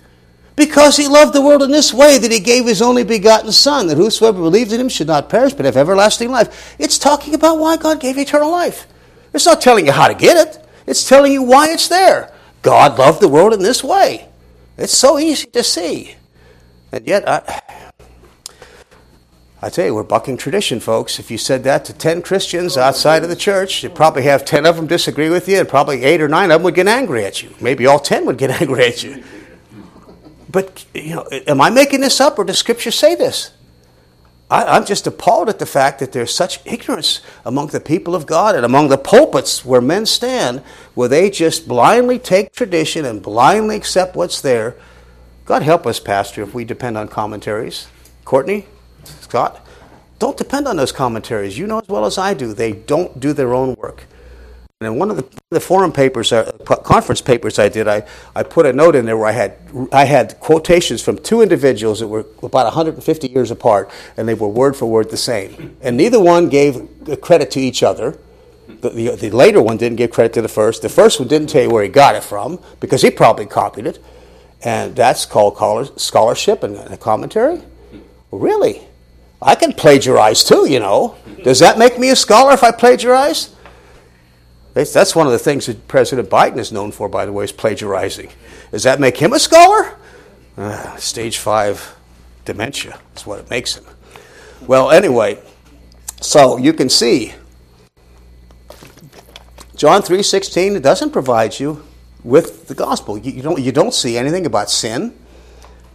[0.56, 3.88] Because he loved the world in this way that he gave his only begotten Son,
[3.88, 6.76] that whosoever believes in him should not perish but have everlasting life.
[6.80, 8.88] It's talking about why God gave eternal life.
[9.34, 12.32] It's not telling you how to get it, it's telling you why it's there.
[12.62, 14.28] God loved the world in this way.
[14.78, 16.16] It's so easy to see.
[16.92, 17.62] And yet, I,
[19.62, 21.20] I tell you, we're bucking tradition, folks.
[21.20, 24.66] If you said that to 10 Christians outside of the church, you'd probably have 10
[24.66, 27.26] of them disagree with you, and probably 8 or 9 of them would get angry
[27.26, 27.54] at you.
[27.60, 29.24] Maybe all 10 would get angry at you.
[30.56, 33.52] But, you know, am I making this up or does Scripture say this?
[34.50, 38.26] I, am just appalled at the fact that there's such ignorance among the people of
[38.26, 40.60] God and among the pulpits where men stand,
[40.94, 44.78] where they just blindly take tradition and blindly accept what's there.
[45.44, 47.90] God help us, Pastor, if we depend on commentaries.
[48.24, 48.66] Courtney,
[49.04, 49.60] Scott,
[50.20, 51.58] don't depend on those commentaries.
[51.58, 54.06] You know as well as I do, they don't do their own work.
[54.82, 56.52] And in one of the, the forum papers, uh,
[56.84, 58.04] conference papers I did, I,
[58.36, 59.58] I put a note in there where I had,
[59.94, 64.50] I had quotations from two individuals that were about 150 years apart, and they were
[64.50, 65.78] word for word the same.
[65.80, 66.90] And neither one gave
[67.22, 68.20] credit to each other.
[68.68, 70.82] The, the, the later one didn't give credit to the first.
[70.82, 73.88] The first one didn't tell you where he got it from, because he probably copied
[73.88, 74.04] it.
[74.62, 77.62] And that's called scholarship and a commentary?
[78.30, 78.82] Really?
[79.42, 81.16] I can plagiarize too, you know.
[81.46, 83.55] Does that make me a scholar if I plagiarize?
[84.76, 87.54] That's one of the things that President Biden is known for, by the way, is
[87.54, 88.30] plagiarizing.
[88.72, 89.98] Does that make him a scholar?
[90.58, 91.96] Uh, stage five
[92.44, 93.86] dementia is what it makes him.
[94.68, 95.40] Well, anyway,
[96.20, 97.34] so you can see
[99.78, 101.82] John 3:16 doesn't provide you
[102.24, 103.18] with the gospel.
[103.18, 105.14] You, you, don't, you don't see anything about sin.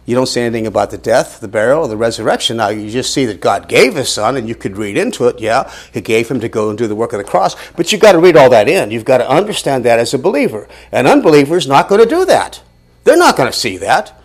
[0.05, 2.57] You don't see anything about the death, the burial, the resurrection.
[2.57, 5.39] Now, you just see that God gave His Son, and you could read into it,
[5.39, 7.55] yeah, He gave Him to go and do the work of the cross.
[7.73, 8.89] But you've got to read all that in.
[8.89, 10.67] You've got to understand that as a believer.
[10.91, 12.61] An unbeliever is not going to do that.
[13.03, 14.19] They're not going to see that.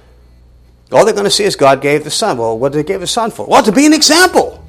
[0.93, 2.39] All they're going to see is God gave the Son.
[2.39, 3.47] Well, what did He give His Son for?
[3.47, 4.65] Well, to be an example.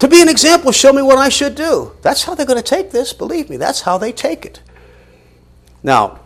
[0.00, 1.92] To be an example, show me what I should do.
[2.02, 3.12] That's how they're going to take this.
[3.12, 4.60] Believe me, that's how they take it.
[5.84, 6.18] Now,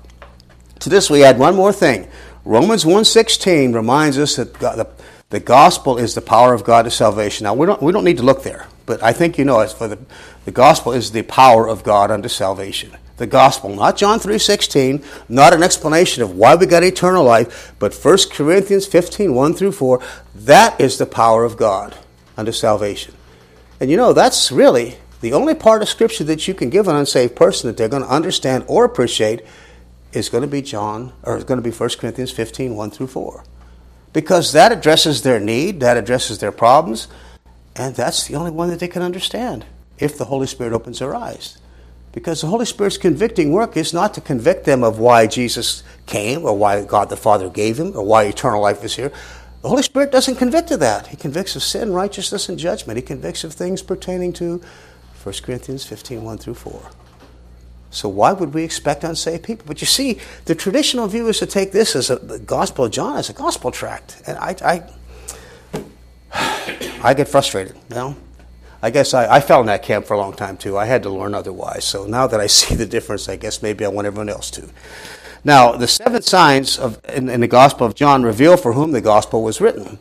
[0.78, 2.08] to this we add one more thing.
[2.46, 4.88] Romans 1.16 reminds us that God, the,
[5.30, 7.42] the gospel is the power of God to salvation.
[7.42, 9.72] Now, we don't, we don't need to look there, but I think you know it.
[9.72, 9.98] For the,
[10.44, 12.96] the gospel is the power of God unto salvation.
[13.16, 17.92] the gospel, not John 3:16, not an explanation of why we got eternal life, but
[17.92, 20.00] 1 Corinthians 15, 1 through 4,
[20.32, 21.96] that is the power of God
[22.36, 23.12] unto salvation.
[23.80, 26.94] And you know, that's really the only part of Scripture that you can give an
[26.94, 29.42] unsaved person that they're going to understand or appreciate
[30.16, 33.08] is going to be John, or is going to be 1 Corinthians 15, 1 through
[33.08, 33.44] 4.
[34.12, 37.06] Because that addresses their need, that addresses their problems,
[37.76, 39.66] and that's the only one that they can understand
[39.98, 41.58] if the Holy Spirit opens their eyes.
[42.12, 46.46] Because the Holy Spirit's convicting work is not to convict them of why Jesus came
[46.46, 49.12] or why God the Father gave him or why eternal life is here.
[49.60, 51.08] The Holy Spirit doesn't convict of that.
[51.08, 52.96] He convicts of sin, righteousness, and judgment.
[52.96, 54.62] He convicts of things pertaining to
[55.22, 56.90] 1 Corinthians 15 1 through 4.
[57.96, 59.64] So why would we expect unsaved people?
[59.66, 62.92] But you see, the traditional view is to take this as a, the Gospel of
[62.92, 64.22] John as a gospel tract.
[64.26, 64.84] And I,
[66.32, 68.16] I, I get frustrated, you know?
[68.82, 70.76] I guess I, I fell in that camp for a long time too.
[70.76, 71.86] I had to learn otherwise.
[71.86, 74.68] So now that I see the difference, I guess maybe I want everyone else to.
[75.42, 79.00] Now, the seven signs of, in, in the Gospel of John reveal for whom the
[79.00, 79.98] Gospel was written.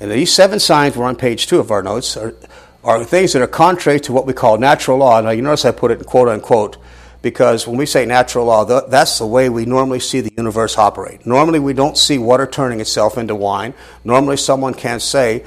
[0.00, 2.34] And these seven signs were on page two of our notes, are,
[2.82, 5.20] are things that are contrary to what we call natural law.
[5.20, 6.78] Now, you notice I put it in quote unquote
[7.22, 11.24] because when we say natural law, that's the way we normally see the universe operate.
[11.24, 13.74] Normally, we don't see water turning itself into wine.
[14.04, 15.44] Normally, someone can't say,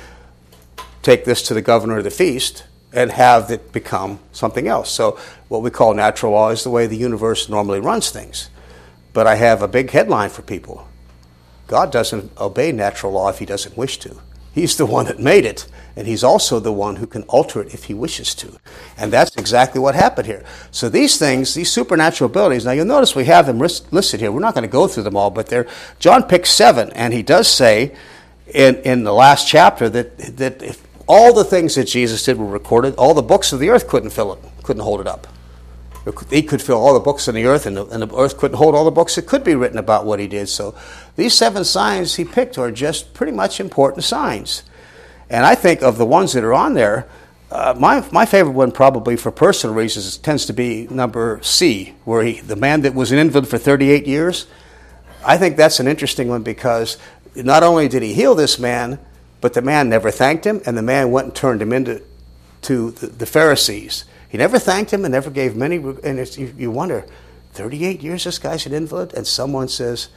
[1.03, 4.89] take this to the governor of the feast and have it become something else.
[4.89, 8.49] So, what we call natural law is the way the universe normally runs things.
[9.11, 10.87] But I have a big headline for people
[11.67, 14.15] God doesn't obey natural law if he doesn't wish to.
[14.55, 17.73] He's the one that made it, and he's also the one who can alter it
[17.73, 18.57] if he wishes to.
[18.97, 20.45] And that's exactly what happened here.
[20.71, 24.31] So these things, these supernatural abilities, now you'll notice we have them listed here.
[24.31, 25.67] We're not going to go through them all, but they're,
[25.99, 27.97] John picks seven, and he does say
[28.47, 32.45] in, in the last chapter that, that if all the things that Jesus did were
[32.45, 35.27] recorded, all the books of the earth couldn't fill it, couldn't hold it up.
[36.29, 38.57] He could fill all the books in the earth, and the, and the earth couldn't
[38.57, 40.47] hold all the books that could be written about what he did.
[40.49, 40.75] So
[41.15, 44.63] these seven signs he picked are just pretty much important signs.
[45.29, 47.07] And I think of the ones that are on there,
[47.49, 52.23] uh, my, my favorite one, probably for personal reasons, tends to be number C, where
[52.23, 54.45] he, the man that was an invalid for 38 years.
[55.25, 56.97] I think that's an interesting one because
[57.35, 58.99] not only did he heal this man,
[59.41, 62.03] but the man never thanked him, and the man went and turned him into
[62.63, 64.05] to the, the Pharisees.
[64.35, 65.77] He never thanked him and never gave many.
[65.77, 67.05] And you, you wonder,
[67.53, 70.09] 38 years this guy's an invalid, and someone says,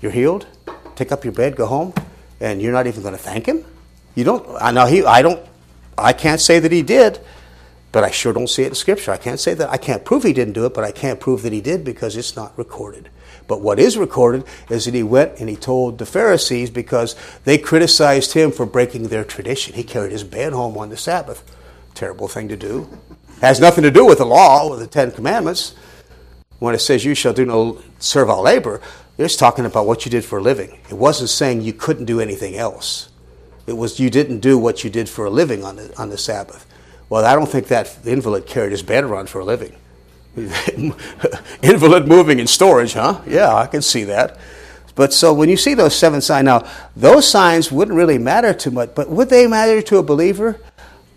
[0.00, 0.46] You're healed,
[0.94, 1.92] take up your bed, go home,
[2.38, 3.64] and you're not even going to thank him?
[4.14, 5.44] You don't, I know he, I don't,
[5.98, 7.18] I can't say that he did,
[7.90, 9.10] but I sure don't see it in Scripture.
[9.10, 11.42] I can't say that, I can't prove he didn't do it, but I can't prove
[11.42, 13.10] that he did because it's not recorded.
[13.48, 17.58] But what is recorded is that he went and he told the Pharisees because they
[17.58, 19.74] criticized him for breaking their tradition.
[19.74, 21.42] He carried his bed home on the Sabbath.
[21.94, 22.88] Terrible thing to do.
[23.40, 25.74] Has nothing to do with the law or the Ten Commandments.
[26.58, 28.80] When it says you shall do no servile labor,
[29.18, 30.78] it's talking about what you did for a living.
[30.88, 33.10] It wasn't saying you couldn't do anything else.
[33.66, 36.18] It was you didn't do what you did for a living on the, on the
[36.18, 36.66] Sabbath.
[37.08, 39.76] Well, I don't think that invalid carried his bed around for a living.
[41.62, 43.20] invalid moving in storage, huh?
[43.26, 44.38] Yeah, I can see that.
[44.94, 48.70] But so when you see those seven signs, now those signs wouldn't really matter too
[48.70, 50.60] much, but would they matter to a believer?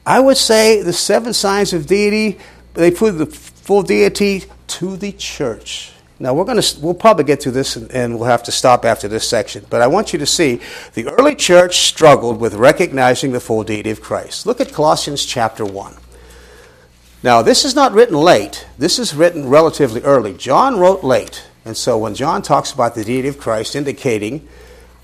[0.09, 2.39] I would say the seven signs of deity,
[2.73, 5.91] they prove the full deity to the church.
[6.17, 8.85] Now we're going to we'll probably get to this and, and, we'll have to stop
[8.85, 9.67] after this section.
[9.69, 10.61] But I want you to see
[10.95, 14.47] the early church struggled with recognizing the full deity of Christ.
[14.47, 15.95] Look at Colossians chapter 1.
[17.21, 18.65] Now this is not written late.
[18.79, 20.33] This is written relatively early.
[20.33, 21.45] John wrote late.
[21.65, 24.47] And so when John talks about the deity of Christ indicating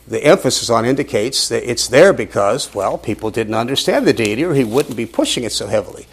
[0.07, 4.53] the emphasis on indicates that it's there because, well, people didn't understand the deity or
[4.53, 6.07] he wouldn't be pushing it so heavily.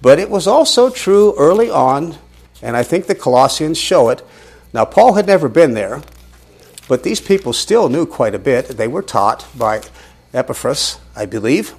[0.00, 2.16] But it was also true early on,
[2.60, 4.22] and I think the Colossians show it.
[4.72, 6.02] Now, Paul had never been there,
[6.88, 8.68] but these people still knew quite a bit.
[8.68, 9.82] They were taught by
[10.32, 11.74] Epaphras, I believe.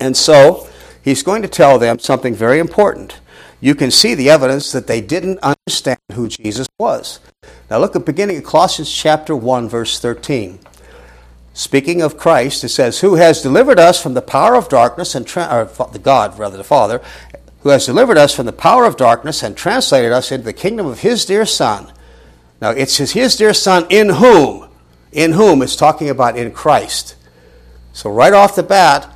[0.00, 0.68] And so
[1.02, 3.20] he's going to tell them something very important.
[3.62, 7.20] You can see the evidence that they didn't understand who Jesus was.
[7.70, 10.58] Now look at beginning of Colossians chapter 1 verse 13.
[11.54, 15.24] Speaking of Christ, it says, "Who has delivered us from the power of darkness and
[15.24, 17.00] tra- the God, rather the Father,
[17.60, 20.86] who has delivered us from the power of darkness and translated us into the kingdom
[20.86, 21.92] of his dear son."
[22.60, 24.66] Now it's his, his dear son in whom
[25.12, 27.14] in whom it's talking about in Christ.
[27.92, 29.06] So right off the bat,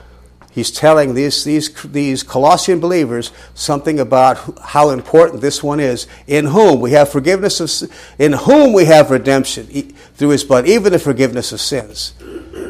[0.56, 6.06] he's telling these, these, these Colossian believers something about how important this one is.
[6.26, 10.92] In whom we have forgiveness of in whom we have redemption through his blood, even
[10.92, 12.14] the forgiveness of sins.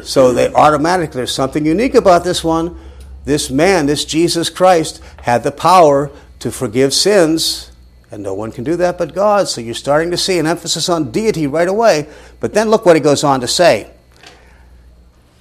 [0.03, 2.77] So they automatically there's something unique about this one.
[3.23, 7.71] This man, this Jesus Christ, had the power to forgive sins
[8.11, 9.47] And no one can do that but God.
[9.47, 12.07] So you're starting to see an emphasis on deity right away.
[12.39, 13.91] But then look what he goes on to say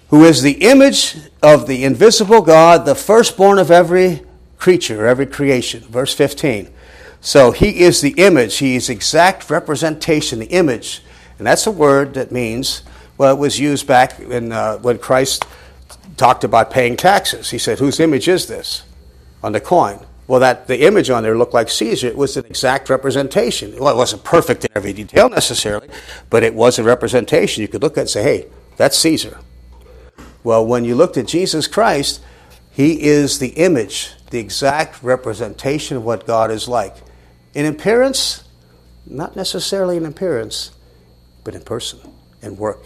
[0.08, 4.22] who is the image of the invisible God, the firstborn of every
[4.58, 5.82] creature, every creation.
[5.82, 6.70] Verse 15.
[7.20, 11.02] So he is the image, he is exact representation, the image.
[11.38, 12.82] And that's a word that means,
[13.18, 15.44] well, it was used back in, uh, when Christ
[16.16, 17.50] talked about paying taxes.
[17.50, 18.84] He said, Whose image is this?
[19.42, 20.06] On the coin.
[20.28, 22.08] Well, that the image on there looked like Caesar.
[22.08, 23.76] It was an exact representation.
[23.78, 25.88] Well, it wasn't perfect in every detail necessarily,
[26.30, 27.62] but it was a representation.
[27.62, 28.46] You could look at it and say, hey,
[28.76, 29.38] that's Caesar.
[30.46, 32.22] Well, when you looked at Jesus Christ,
[32.70, 36.94] he is the image, the exact representation of what God is like.
[37.52, 38.44] In appearance,
[39.04, 40.70] not necessarily in appearance,
[41.42, 41.98] but in person,
[42.42, 42.84] in work.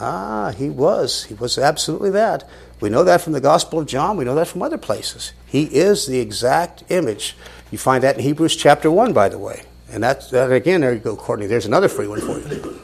[0.00, 1.24] Ah, he was.
[1.24, 2.48] He was absolutely that.
[2.80, 4.16] We know that from the Gospel of John.
[4.16, 5.34] We know that from other places.
[5.44, 7.36] He is the exact image.
[7.70, 9.64] You find that in Hebrews chapter 1, by the way.
[9.90, 11.44] And that, that again, there you go, Courtney.
[11.44, 12.80] There's another free one for you.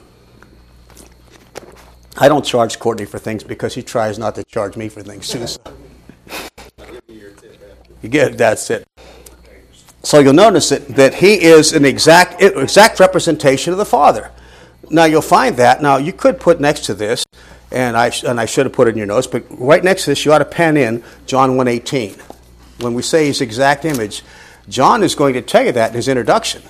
[2.21, 5.29] I don't charge Courtney for things because he tries not to charge me for things
[5.29, 5.47] too.
[5.47, 5.61] So.
[8.03, 8.89] You get it, that's it.
[10.03, 14.31] So you'll notice that, that he is an exact exact representation of the Father.
[14.91, 15.81] Now you'll find that.
[15.81, 17.25] Now you could put next to this,
[17.71, 20.11] and I and I should have put it in your notes, but right next to
[20.11, 22.21] this you ought to pen in John 1.18.
[22.83, 24.23] When we say his exact image,
[24.69, 26.63] John is going to tell you that in his introduction.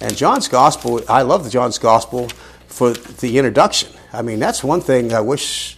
[0.00, 2.30] And John's gospel, I love the John's gospel
[2.70, 3.90] for the introduction.
[4.12, 5.76] I mean, that's one thing I wish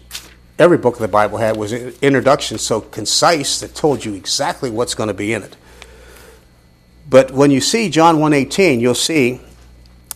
[0.59, 4.71] every book of the Bible had was an introduction so concise that told you exactly
[4.71, 5.57] what's going to be in it.
[7.09, 9.41] But when you see John 1.18, you'll see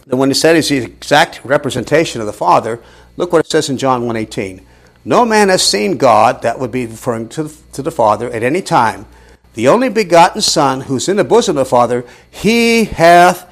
[0.07, 2.81] that when it said it's the exact representation of the Father,
[3.17, 4.63] look what it says in John 1.18.
[5.05, 8.63] No man has seen God, that would be referring to, to the Father, at any
[8.63, 9.07] time.
[9.55, 13.51] The only begotten Son, who's in the bosom of the Father, he hath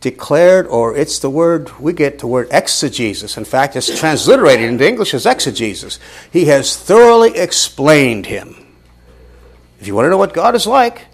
[0.00, 3.36] declared, or it's the word, we get the word exegesis.
[3.36, 5.98] In fact, it's transliterated into English as exegesis.
[6.32, 8.66] He has thoroughly explained him.
[9.78, 11.06] If you want to know what God is like,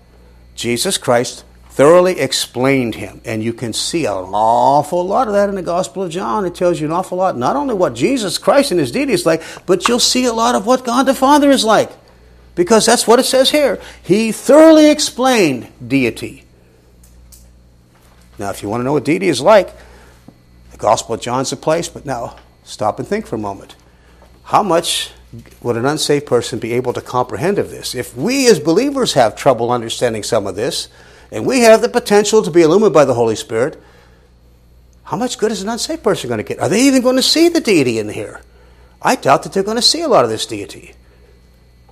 [0.55, 3.20] Jesus Christ thoroughly explained him.
[3.24, 6.47] And you can see an awful lot of that in the Gospel of John.
[6.47, 9.26] It tells you an awful lot, not only what Jesus Christ and his deity is
[9.26, 11.91] like, but you'll see a lot of what God the Father is like.
[12.55, 13.78] Because that's what it says here.
[14.03, 16.45] He thoroughly explained deity.
[18.39, 19.72] Now, if you want to know what deity is like,
[20.72, 23.76] the Gospel of John's a place, but now stop and think for a moment.
[24.45, 25.11] How much
[25.62, 27.95] would an unsaved person be able to comprehend of this?
[27.95, 30.89] If we as believers have trouble understanding some of this,
[31.32, 33.82] and we have the potential to be illuminated by the Holy Spirit,
[35.05, 36.61] how much good is an unsaved person going to get?
[36.61, 38.41] Are they even going to see the deity in here?
[39.01, 40.95] I doubt that they're going to see a lot of this deity.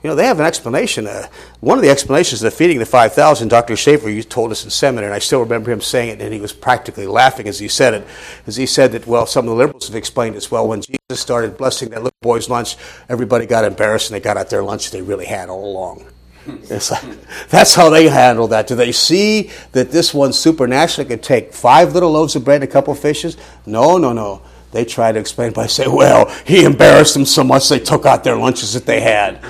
[0.04, 1.06] You know, they have an explanation.
[1.06, 1.28] Uh,
[1.60, 3.74] one of the explanations of feeding the 5,000, Dr.
[3.74, 6.42] Schaefer you told us in seminary, and I still remember him saying it, and he
[6.42, 8.06] was practically laughing as he said it,
[8.46, 11.22] as he said that, well, some of the liberals have explained as well, when Jesus
[11.22, 12.76] started blessing that little boy's lunch,
[13.08, 16.04] everybody got embarrassed and they got out their lunch they really had all along.
[16.46, 18.66] Like, that's how they handle that.
[18.66, 22.68] Do they see that this one supernaturally could take five little loaves of bread and
[22.68, 23.38] a couple of fishes?
[23.64, 24.42] No, no, no.
[24.70, 28.22] They try to explain by saying, well, he embarrassed them so much they took out
[28.22, 29.42] their lunches that they had.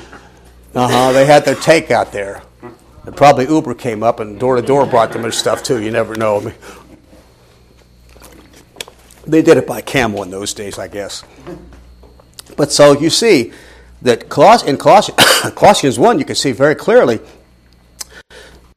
[0.75, 1.13] Uh huh.
[1.13, 2.43] They had their take out there.
[3.05, 5.83] And probably Uber came up and door to door brought them their stuff too.
[5.83, 6.53] You never know.
[9.27, 11.23] They did it by camel in those days, I guess.
[12.57, 13.53] But so you see
[14.03, 14.25] that
[14.67, 14.77] in
[15.55, 17.21] Colossians 1, you can see very clearly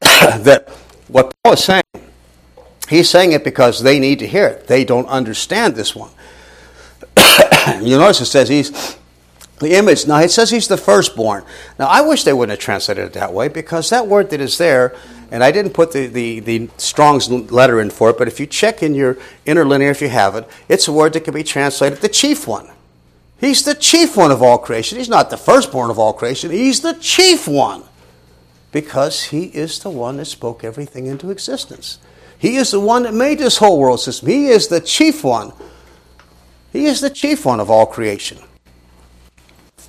[0.00, 0.68] that
[1.08, 1.82] what Paul is saying,
[2.88, 4.66] he's saying it because they need to hear it.
[4.66, 6.10] They don't understand this one.
[7.82, 8.97] you notice it says he's
[9.58, 10.06] the image.
[10.06, 11.44] Now, it says he's the firstborn.
[11.78, 14.58] Now, I wish they wouldn't have translated it that way because that word that is
[14.58, 14.94] there,
[15.30, 18.46] and I didn't put the, the, the Strong's letter in for it, but if you
[18.46, 22.00] check in your interlinear, if you have it, it's a word that can be translated
[22.00, 22.68] the chief one.
[23.40, 24.98] He's the chief one of all creation.
[24.98, 27.84] He's not the firstborn of all creation, he's the chief one
[28.70, 31.98] because he is the one that spoke everything into existence.
[32.38, 34.28] He is the one that made this whole world system.
[34.28, 35.52] He is the chief one.
[36.72, 38.38] He is the chief one of all creation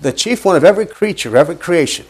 [0.02, 2.06] the chief one of every creature, every creation.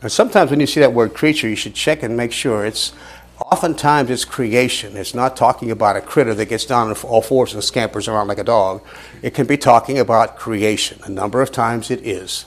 [0.00, 2.92] And sometimes when you see that word creature, you should check and make sure it's
[3.40, 4.96] oftentimes it's creation.
[4.96, 8.28] It's not talking about a critter that gets down on all fours and scampers around
[8.28, 8.82] like a dog.
[9.22, 11.00] It can be talking about creation.
[11.04, 12.46] A number of times it is.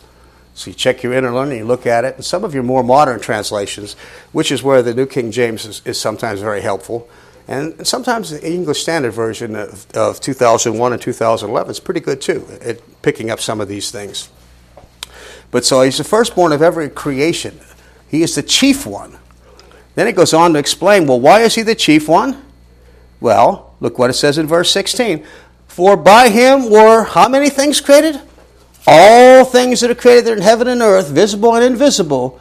[0.54, 3.20] So you check your interlinear, you look at it, and some of your more modern
[3.22, 3.94] translations,
[4.34, 7.10] which is where the New King James is, is sometimes very helpful,
[7.52, 12.48] and sometimes the English Standard Version of, of 2001 and 2011 is pretty good too
[12.62, 14.30] at picking up some of these things.
[15.52, 17.60] But so he's the firstborn of every creation.
[18.08, 19.18] He is the chief one.
[19.96, 22.42] Then it goes on to explain well, why is he the chief one?
[23.20, 25.26] Well, look what it says in verse 16.
[25.68, 28.22] For by him were how many things created?
[28.88, 32.40] All things that are created in heaven and earth, visible and invisible.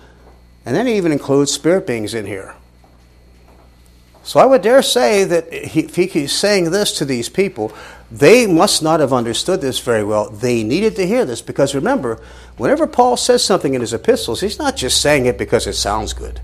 [0.64, 2.54] And then he even includes spirit beings in here.
[4.22, 7.72] So I would dare say that he, if he's saying this to these people,
[8.10, 10.30] they must not have understood this very well.
[10.30, 12.20] They needed to hear this because remember,
[12.56, 16.12] whenever Paul says something in his epistles, he's not just saying it because it sounds
[16.12, 16.40] good.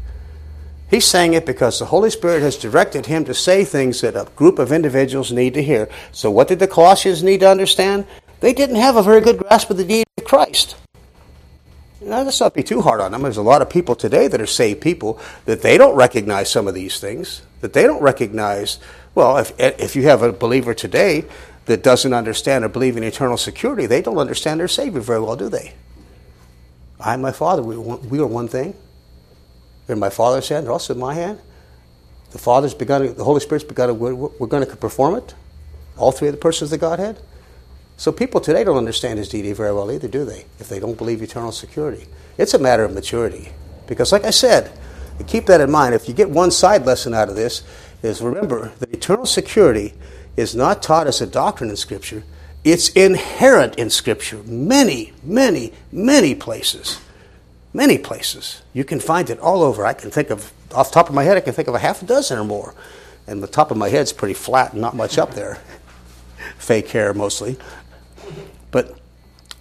[0.89, 4.31] He's saying it because the Holy Spirit has directed him to say things that a
[4.37, 5.89] group of individuals need to hear.
[6.13, 8.07] So, what did the Colossians need to understand?
[8.39, 10.77] They didn't have a very good grasp of the deity of Christ.
[12.07, 13.23] Now, let's not be too hard on them.
[13.23, 16.69] There's a lot of people today that are saved people that they don't recognize some
[16.69, 18.79] of these things, that they don't recognize.
[19.17, 21.25] Well, if, if you have a believer today
[21.65, 25.35] that doesn't understand or believe in eternal security, they don't understand their Savior very well,
[25.35, 25.75] do they?
[27.01, 28.77] I and my Father, we, we are one thing.
[29.87, 31.41] They're in my Father's hand, they're also in my hand.
[32.31, 35.35] The Father's begun, the Holy Spirit's begun, we're, we're going to perform it.
[35.97, 37.19] All three of the persons of the Godhead.
[37.97, 40.45] So people today don't understand his deity very well either, do they?
[40.59, 42.07] If they don't believe eternal security.
[42.37, 43.53] It's a matter of maturity.
[43.87, 44.71] Because like I said,
[45.27, 45.95] keep that in mind.
[45.95, 47.63] If you get one side lesson out of this,
[48.03, 49.95] is remember that eternal security
[50.37, 52.23] is not taught as a doctrine in Scripture.
[52.65, 54.43] It's inherent in Scripture.
[54.45, 57.01] Many, many, many places.
[57.73, 58.63] Many places.
[58.73, 59.87] You can find it all over.
[59.87, 61.79] I can think of, off the top of my head, I can think of a
[61.79, 62.75] half a dozen or more.
[63.27, 65.59] And the top of my head's pretty flat and not much up there.
[66.59, 67.57] Fake hair mostly.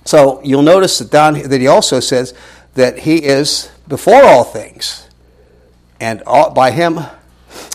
[0.05, 2.33] So you'll notice that down that he also says
[2.75, 5.07] that he is before all things,
[5.99, 6.99] and all, by him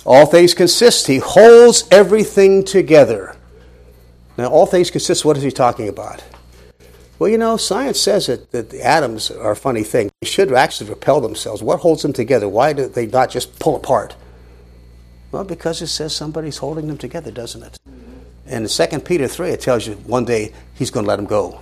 [0.05, 1.07] all things consist.
[1.07, 3.37] He holds everything together.
[4.37, 5.25] Now, all things consist.
[5.25, 6.23] What is he talking about?
[7.19, 10.11] Well, you know, science says that, that the atoms are a funny thing.
[10.21, 11.63] They should actually repel themselves.
[11.63, 12.49] What holds them together?
[12.49, 14.17] Why do they not just pull apart?
[15.31, 17.79] Well, because it says somebody's holding them together, doesn't it?
[18.47, 21.27] And in 2 Peter 3, it tells you one day he's going to let them
[21.27, 21.61] go.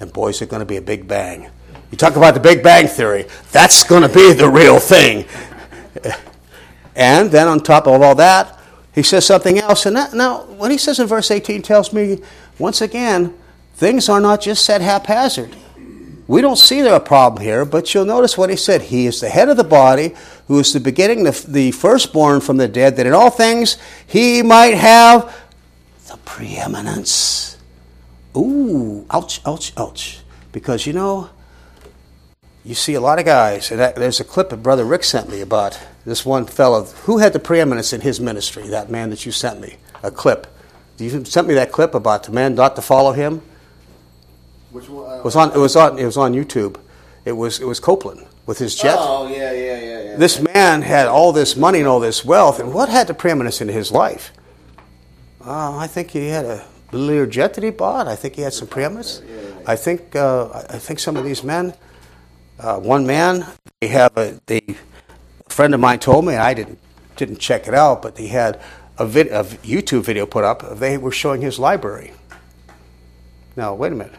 [0.00, 1.50] And boys, it's going to be a big bang.
[1.90, 5.26] You talk about the Big Bang Theory, that's going to be the real thing.
[6.94, 8.58] And then on top of all that,
[8.94, 9.86] he says something else.
[9.86, 12.20] And that, now, what he says in verse 18 tells me,
[12.58, 13.34] once again,
[13.74, 15.56] things are not just set haphazard.
[16.26, 18.82] We don't see there a problem here, but you'll notice what he said.
[18.82, 20.14] He is the head of the body,
[20.46, 24.42] who is the beginning, the, the firstborn from the dead, that in all things he
[24.42, 25.36] might have
[26.08, 27.56] the preeminence.
[28.36, 30.20] Ooh, ouch, ouch, ouch.
[30.52, 31.30] Because you know,
[32.64, 35.28] you see a lot of guys, and that, there's a clip that Brother Rick sent
[35.28, 36.84] me about this one fellow.
[36.84, 38.68] Who had the preeminence in his ministry?
[38.68, 39.76] That man that you sent me.
[40.02, 40.46] A clip.
[40.98, 43.42] You sent me that clip about the man not to follow him.
[44.70, 45.18] Which one?
[45.18, 45.52] It was on.
[45.52, 45.98] It was on.
[45.98, 46.76] It was on YouTube.
[47.24, 47.60] It was.
[47.60, 48.96] It was Copeland with his jet.
[48.98, 50.16] Oh yeah, yeah, yeah, yeah.
[50.16, 53.60] This man had all this money and all this wealth, and what had the preeminence
[53.60, 54.32] in his life?
[55.44, 58.08] Uh, I think he had a Learjet that he bought.
[58.08, 59.22] I think he had some preeminence.
[59.66, 61.74] I think uh, I think some of these men.
[62.58, 63.46] Uh, one man,
[63.80, 64.60] they have a they.
[65.46, 66.78] A friend of mine told me I didn't
[67.16, 68.60] didn't check it out, but he had
[68.98, 70.78] a, vid, a YouTube video put up.
[70.78, 72.12] They were showing his library.
[73.56, 74.14] Now wait a minute,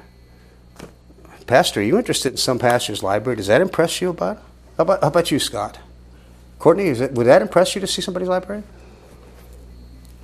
[1.48, 3.38] Pastor, are you interested in some pastor's library?
[3.38, 4.38] Does that impress you about?
[4.78, 5.80] How about how about you, Scott?
[6.60, 8.64] Courtney, is it, would that impress you to see somebody's library?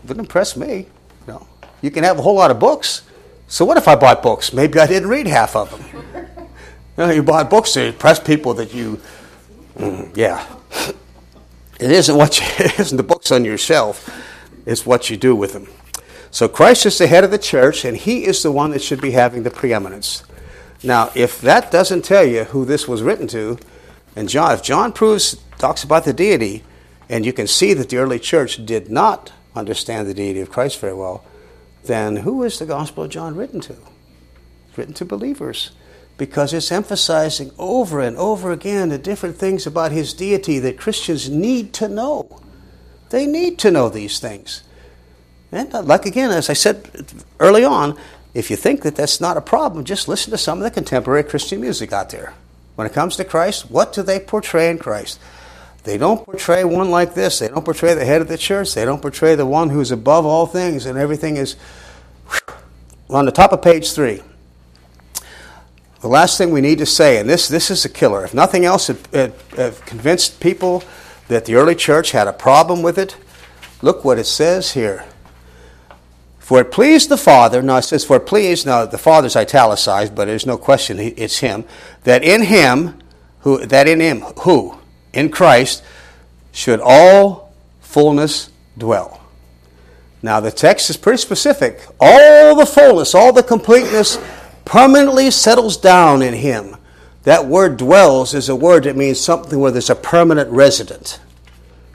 [0.04, 0.86] Wouldn't impress me.
[1.28, 1.48] No.
[1.88, 3.04] You can have a whole lot of books.
[3.48, 4.52] So what if I bought books?
[4.52, 6.04] Maybe I didn't read half of them.
[6.36, 6.48] you,
[6.98, 9.00] know, you bought books to impress people that you,
[9.78, 10.46] mm, yeah.
[11.80, 14.14] It isn't what you, it isn't the books on your shelf.
[14.66, 15.70] It's what you do with them.
[16.30, 19.00] So Christ is the head of the church, and He is the one that should
[19.00, 20.24] be having the preeminence.
[20.84, 23.60] Now, if that doesn't tell you who this was written to,
[24.14, 26.66] and John, if John proves talks about the deity,
[27.08, 30.82] and you can see that the early church did not understand the deity of Christ
[30.82, 31.24] very well,
[31.88, 33.76] then who is the Gospel of John written to?
[34.68, 35.72] It's written to believers
[36.18, 41.30] because it's emphasizing over and over again the different things about his deity that Christians
[41.30, 42.42] need to know.
[43.10, 44.64] They need to know these things.
[45.52, 47.98] And uh, like again, as I said early on,
[48.34, 51.24] if you think that that's not a problem, just listen to some of the contemporary
[51.24, 52.34] Christian music out there.
[52.76, 55.20] When it comes to Christ, what do they portray in Christ?
[55.88, 57.40] They don't portray one like this.
[57.40, 58.76] They don't portray the head of the church.
[58.76, 61.56] They don't portray the one who's above all things and everything is
[63.10, 64.22] on the top of page three.
[66.02, 68.66] The last thing we need to say, and this, this is a killer, if nothing
[68.66, 70.84] else, it, it, it convinced people
[71.30, 73.16] that the early church had a problem with it.
[73.82, 75.06] Look what it says here.
[76.38, 80.14] For it pleased the Father, now it says, for it pleased, now the Father's italicized,
[80.14, 81.64] but there's no question it's Him,
[82.04, 83.00] that in Him,
[83.40, 84.78] who, that in Him, who?
[85.14, 85.84] In Christ
[86.52, 89.22] should all fullness dwell.
[90.22, 91.86] Now, the text is pretty specific.
[92.00, 94.18] All the fullness, all the completeness
[94.66, 96.76] permanently settles down in him.
[97.24, 101.20] That word dwells is a word that means something where there's a permanent resident.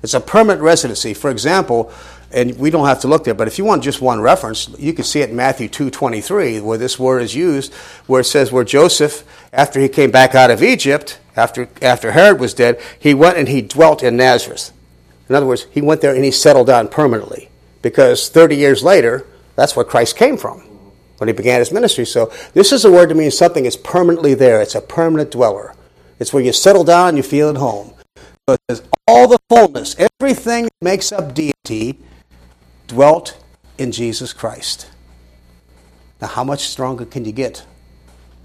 [0.03, 1.15] It's a permanent residency.
[1.15, 1.93] For example,
[2.33, 4.93] and we don't have to look there, but if you want just one reference, you
[4.93, 7.75] can see it in Matthew 2.23 where this word is used,
[8.07, 12.41] where it says where Joseph, after he came back out of Egypt, after, after Herod
[12.41, 14.72] was dead, he went and he dwelt in Nazareth.
[15.28, 17.49] In other words, he went there and he settled down permanently
[17.80, 19.26] because 30 years later,
[19.57, 20.61] that's where Christ came from
[21.18, 22.05] when he began his ministry.
[22.05, 24.61] So this is a word to mean something is permanently there.
[24.61, 25.74] It's a permanent dweller.
[26.18, 27.95] It's where you settle down, you feel at home.
[28.49, 31.99] So it says all the fullness, everything that makes up deity,
[32.89, 33.43] dwelt
[33.78, 34.89] in Jesus Christ.
[36.20, 37.66] Now, how much stronger can you get?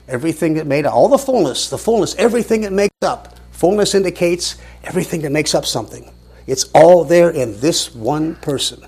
[0.07, 3.35] Everything that made all the fullness, the fullness, everything that makes up.
[3.51, 6.11] Fullness indicates everything that makes up something.
[6.45, 8.85] It's all there in this one person.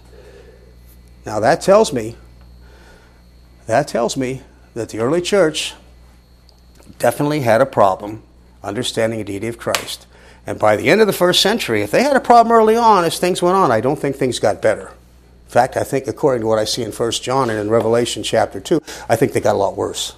[1.26, 2.16] Now that tells me,
[3.68, 4.42] that tells me
[4.74, 5.74] that the early church
[6.98, 8.24] definitely had a problem
[8.64, 10.08] understanding the deity of Christ.
[10.48, 13.04] And by the end of the first century, if they had a problem early on,
[13.04, 14.88] as things went on, I don't think things got better.
[14.88, 18.24] In fact, I think according to what I see in 1 John and in Revelation
[18.24, 20.16] chapter 2, I think they got a lot worse.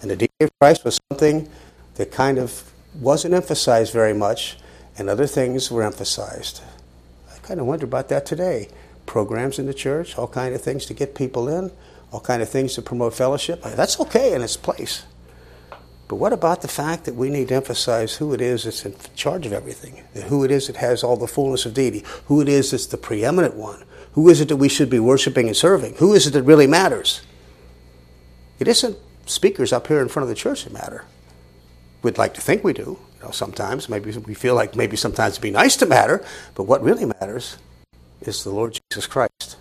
[0.00, 1.48] And the deity of Christ was something
[1.94, 4.56] that kind of wasn't emphasized very much,
[4.96, 6.62] and other things were emphasized.
[7.32, 8.68] I kind of wonder about that today.
[9.06, 11.70] Programs in the church, all kind of things to get people in,
[12.12, 13.62] all kind of things to promote fellowship.
[13.62, 15.04] That's okay in its place.
[16.08, 18.96] But what about the fact that we need to emphasize who it is that's in
[19.14, 22.40] charge of everything, and who it is that has all the fullness of deity, who
[22.40, 25.56] it is that's the preeminent one, who is it that we should be worshiping and
[25.56, 27.22] serving, who is it that really matters?
[28.58, 28.96] It isn't
[29.30, 31.04] speakers up here in front of the church that matter.
[32.02, 32.98] We'd like to think we do.
[33.18, 36.24] You know, sometimes maybe we feel like maybe sometimes it'd be nice to matter,
[36.54, 37.58] but what really matters
[38.22, 39.56] is the Lord Jesus Christ.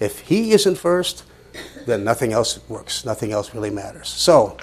[0.00, 1.24] If He isn't first,
[1.86, 3.04] then nothing else works.
[3.04, 4.08] Nothing else really matters.
[4.08, 4.56] So,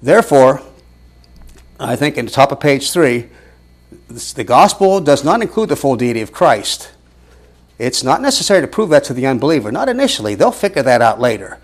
[0.00, 0.62] therefore,
[1.80, 3.28] I think in the top of page three,
[4.08, 6.90] the gospel does not include the full deity of Christ.
[7.78, 9.70] It's not necessary to prove that to the unbeliever.
[9.70, 10.34] Not initially.
[10.34, 11.58] They'll figure that out later.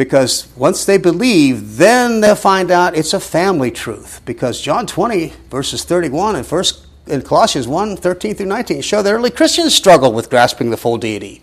[0.00, 4.22] Because once they believe, then they'll find out it's a family truth.
[4.24, 9.12] Because John 20, verses 31 and first in Colossians 1, 13 through 19 show that
[9.12, 11.42] early Christians struggle with grasping the full deity.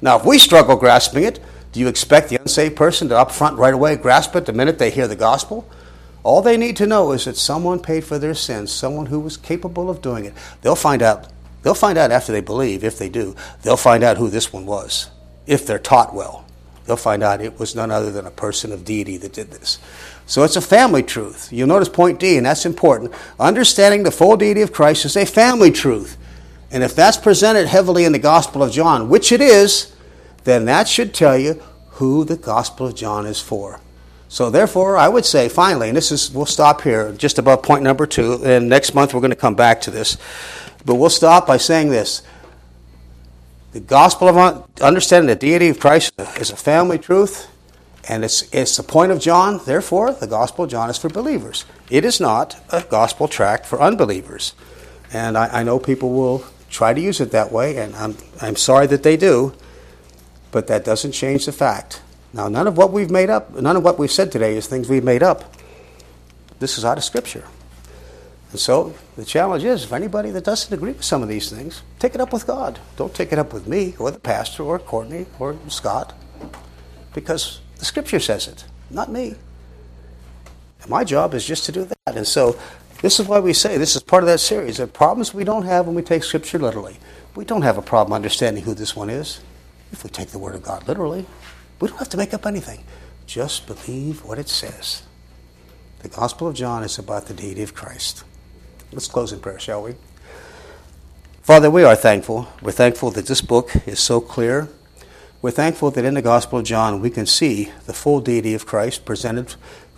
[0.00, 1.38] Now, if we struggle grasping it,
[1.70, 4.80] do you expect the unsaved person to up front right away grasp it the minute
[4.80, 5.70] they hear the gospel?
[6.24, 9.36] All they need to know is that someone paid for their sins, someone who was
[9.36, 10.34] capable of doing it.
[10.62, 11.28] They'll find out.
[11.62, 13.36] They'll find out after they believe, if they do.
[13.62, 15.08] They'll find out who this one was,
[15.46, 16.41] if they're taught well
[16.86, 19.78] they'll find out it was none other than a person of deity that did this.
[20.26, 21.52] So it's a family truth.
[21.52, 23.12] You'll notice point D, and that's important.
[23.38, 26.16] Understanding the full deity of Christ is a family truth.
[26.70, 29.94] And if that's presented heavily in the Gospel of John, which it is,
[30.44, 33.80] then that should tell you who the Gospel of John is for.
[34.28, 37.82] So therefore, I would say finally, and this is we'll stop here just above point
[37.82, 40.16] number two, and next month we're going to come back to this.
[40.86, 42.22] But we'll stop by saying this.
[43.72, 47.48] The gospel of understanding the deity of Christ is a family truth,
[48.06, 49.62] and it's, it's the point of John.
[49.64, 51.64] Therefore, the gospel of John is for believers.
[51.88, 54.52] It is not a gospel tract for unbelievers.
[55.10, 58.56] And I, I know people will try to use it that way, and I'm, I'm
[58.56, 59.54] sorry that they do,
[60.50, 62.02] but that doesn't change the fact.
[62.34, 64.90] Now, none of what we've made up, none of what we've said today is things
[64.90, 65.50] we've made up.
[66.58, 67.44] This is out of Scripture.
[68.52, 71.82] And so the challenge is if anybody that doesn't agree with some of these things,
[71.98, 72.78] take it up with God.
[72.96, 76.14] Don't take it up with me or the pastor or Courtney or Scott
[77.14, 79.34] because the scripture says it, not me.
[80.82, 82.16] And my job is just to do that.
[82.16, 82.58] And so
[83.00, 84.76] this is why we say this is part of that series.
[84.76, 86.98] The problems we don't have when we take scripture literally.
[87.34, 89.40] We don't have a problem understanding who this one is
[89.92, 91.24] if we take the word of God literally.
[91.80, 92.84] We don't have to make up anything.
[93.26, 95.02] Just believe what it says.
[96.00, 98.24] The Gospel of John is about the deity of Christ.
[98.92, 99.94] Let's close in prayer, shall we?
[101.40, 102.48] Father, we are thankful.
[102.60, 104.68] We're thankful that this book is so clear.
[105.40, 108.66] We're thankful that in the Gospel of John we can see the full deity of
[108.66, 109.54] Christ presented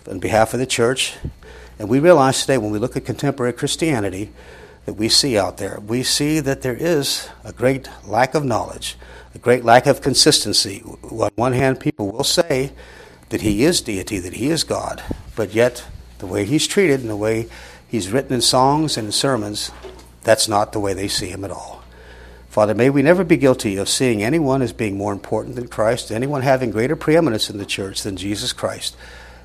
[0.09, 1.15] on behalf of the church.
[1.77, 4.31] And we realize today when we look at contemporary Christianity
[4.85, 8.95] that we see out there, we see that there is a great lack of knowledge,
[9.33, 10.81] a great lack of consistency.
[10.85, 12.71] On one hand, people will say
[13.27, 15.03] that he is deity, that he is God,
[15.35, 15.83] but yet
[16.19, 17.49] the way he's treated and the way
[17.87, 19.71] he's written in songs and in sermons,
[20.23, 21.83] that's not the way they see him at all.
[22.49, 26.11] Father, may we never be guilty of seeing anyone as being more important than Christ,
[26.11, 28.95] anyone having greater preeminence in the church than Jesus Christ,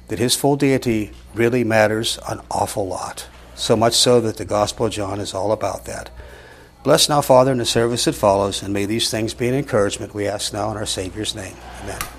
[0.09, 3.27] that his full deity really matters an awful lot.
[3.57, 6.11] So much so that the Gospel of John is all about that.
[6.83, 10.15] Bless now, Father, in the service that follows, and may these things be an encouragement,
[10.15, 11.57] we ask now in our Savior's name.
[11.83, 12.01] Amen.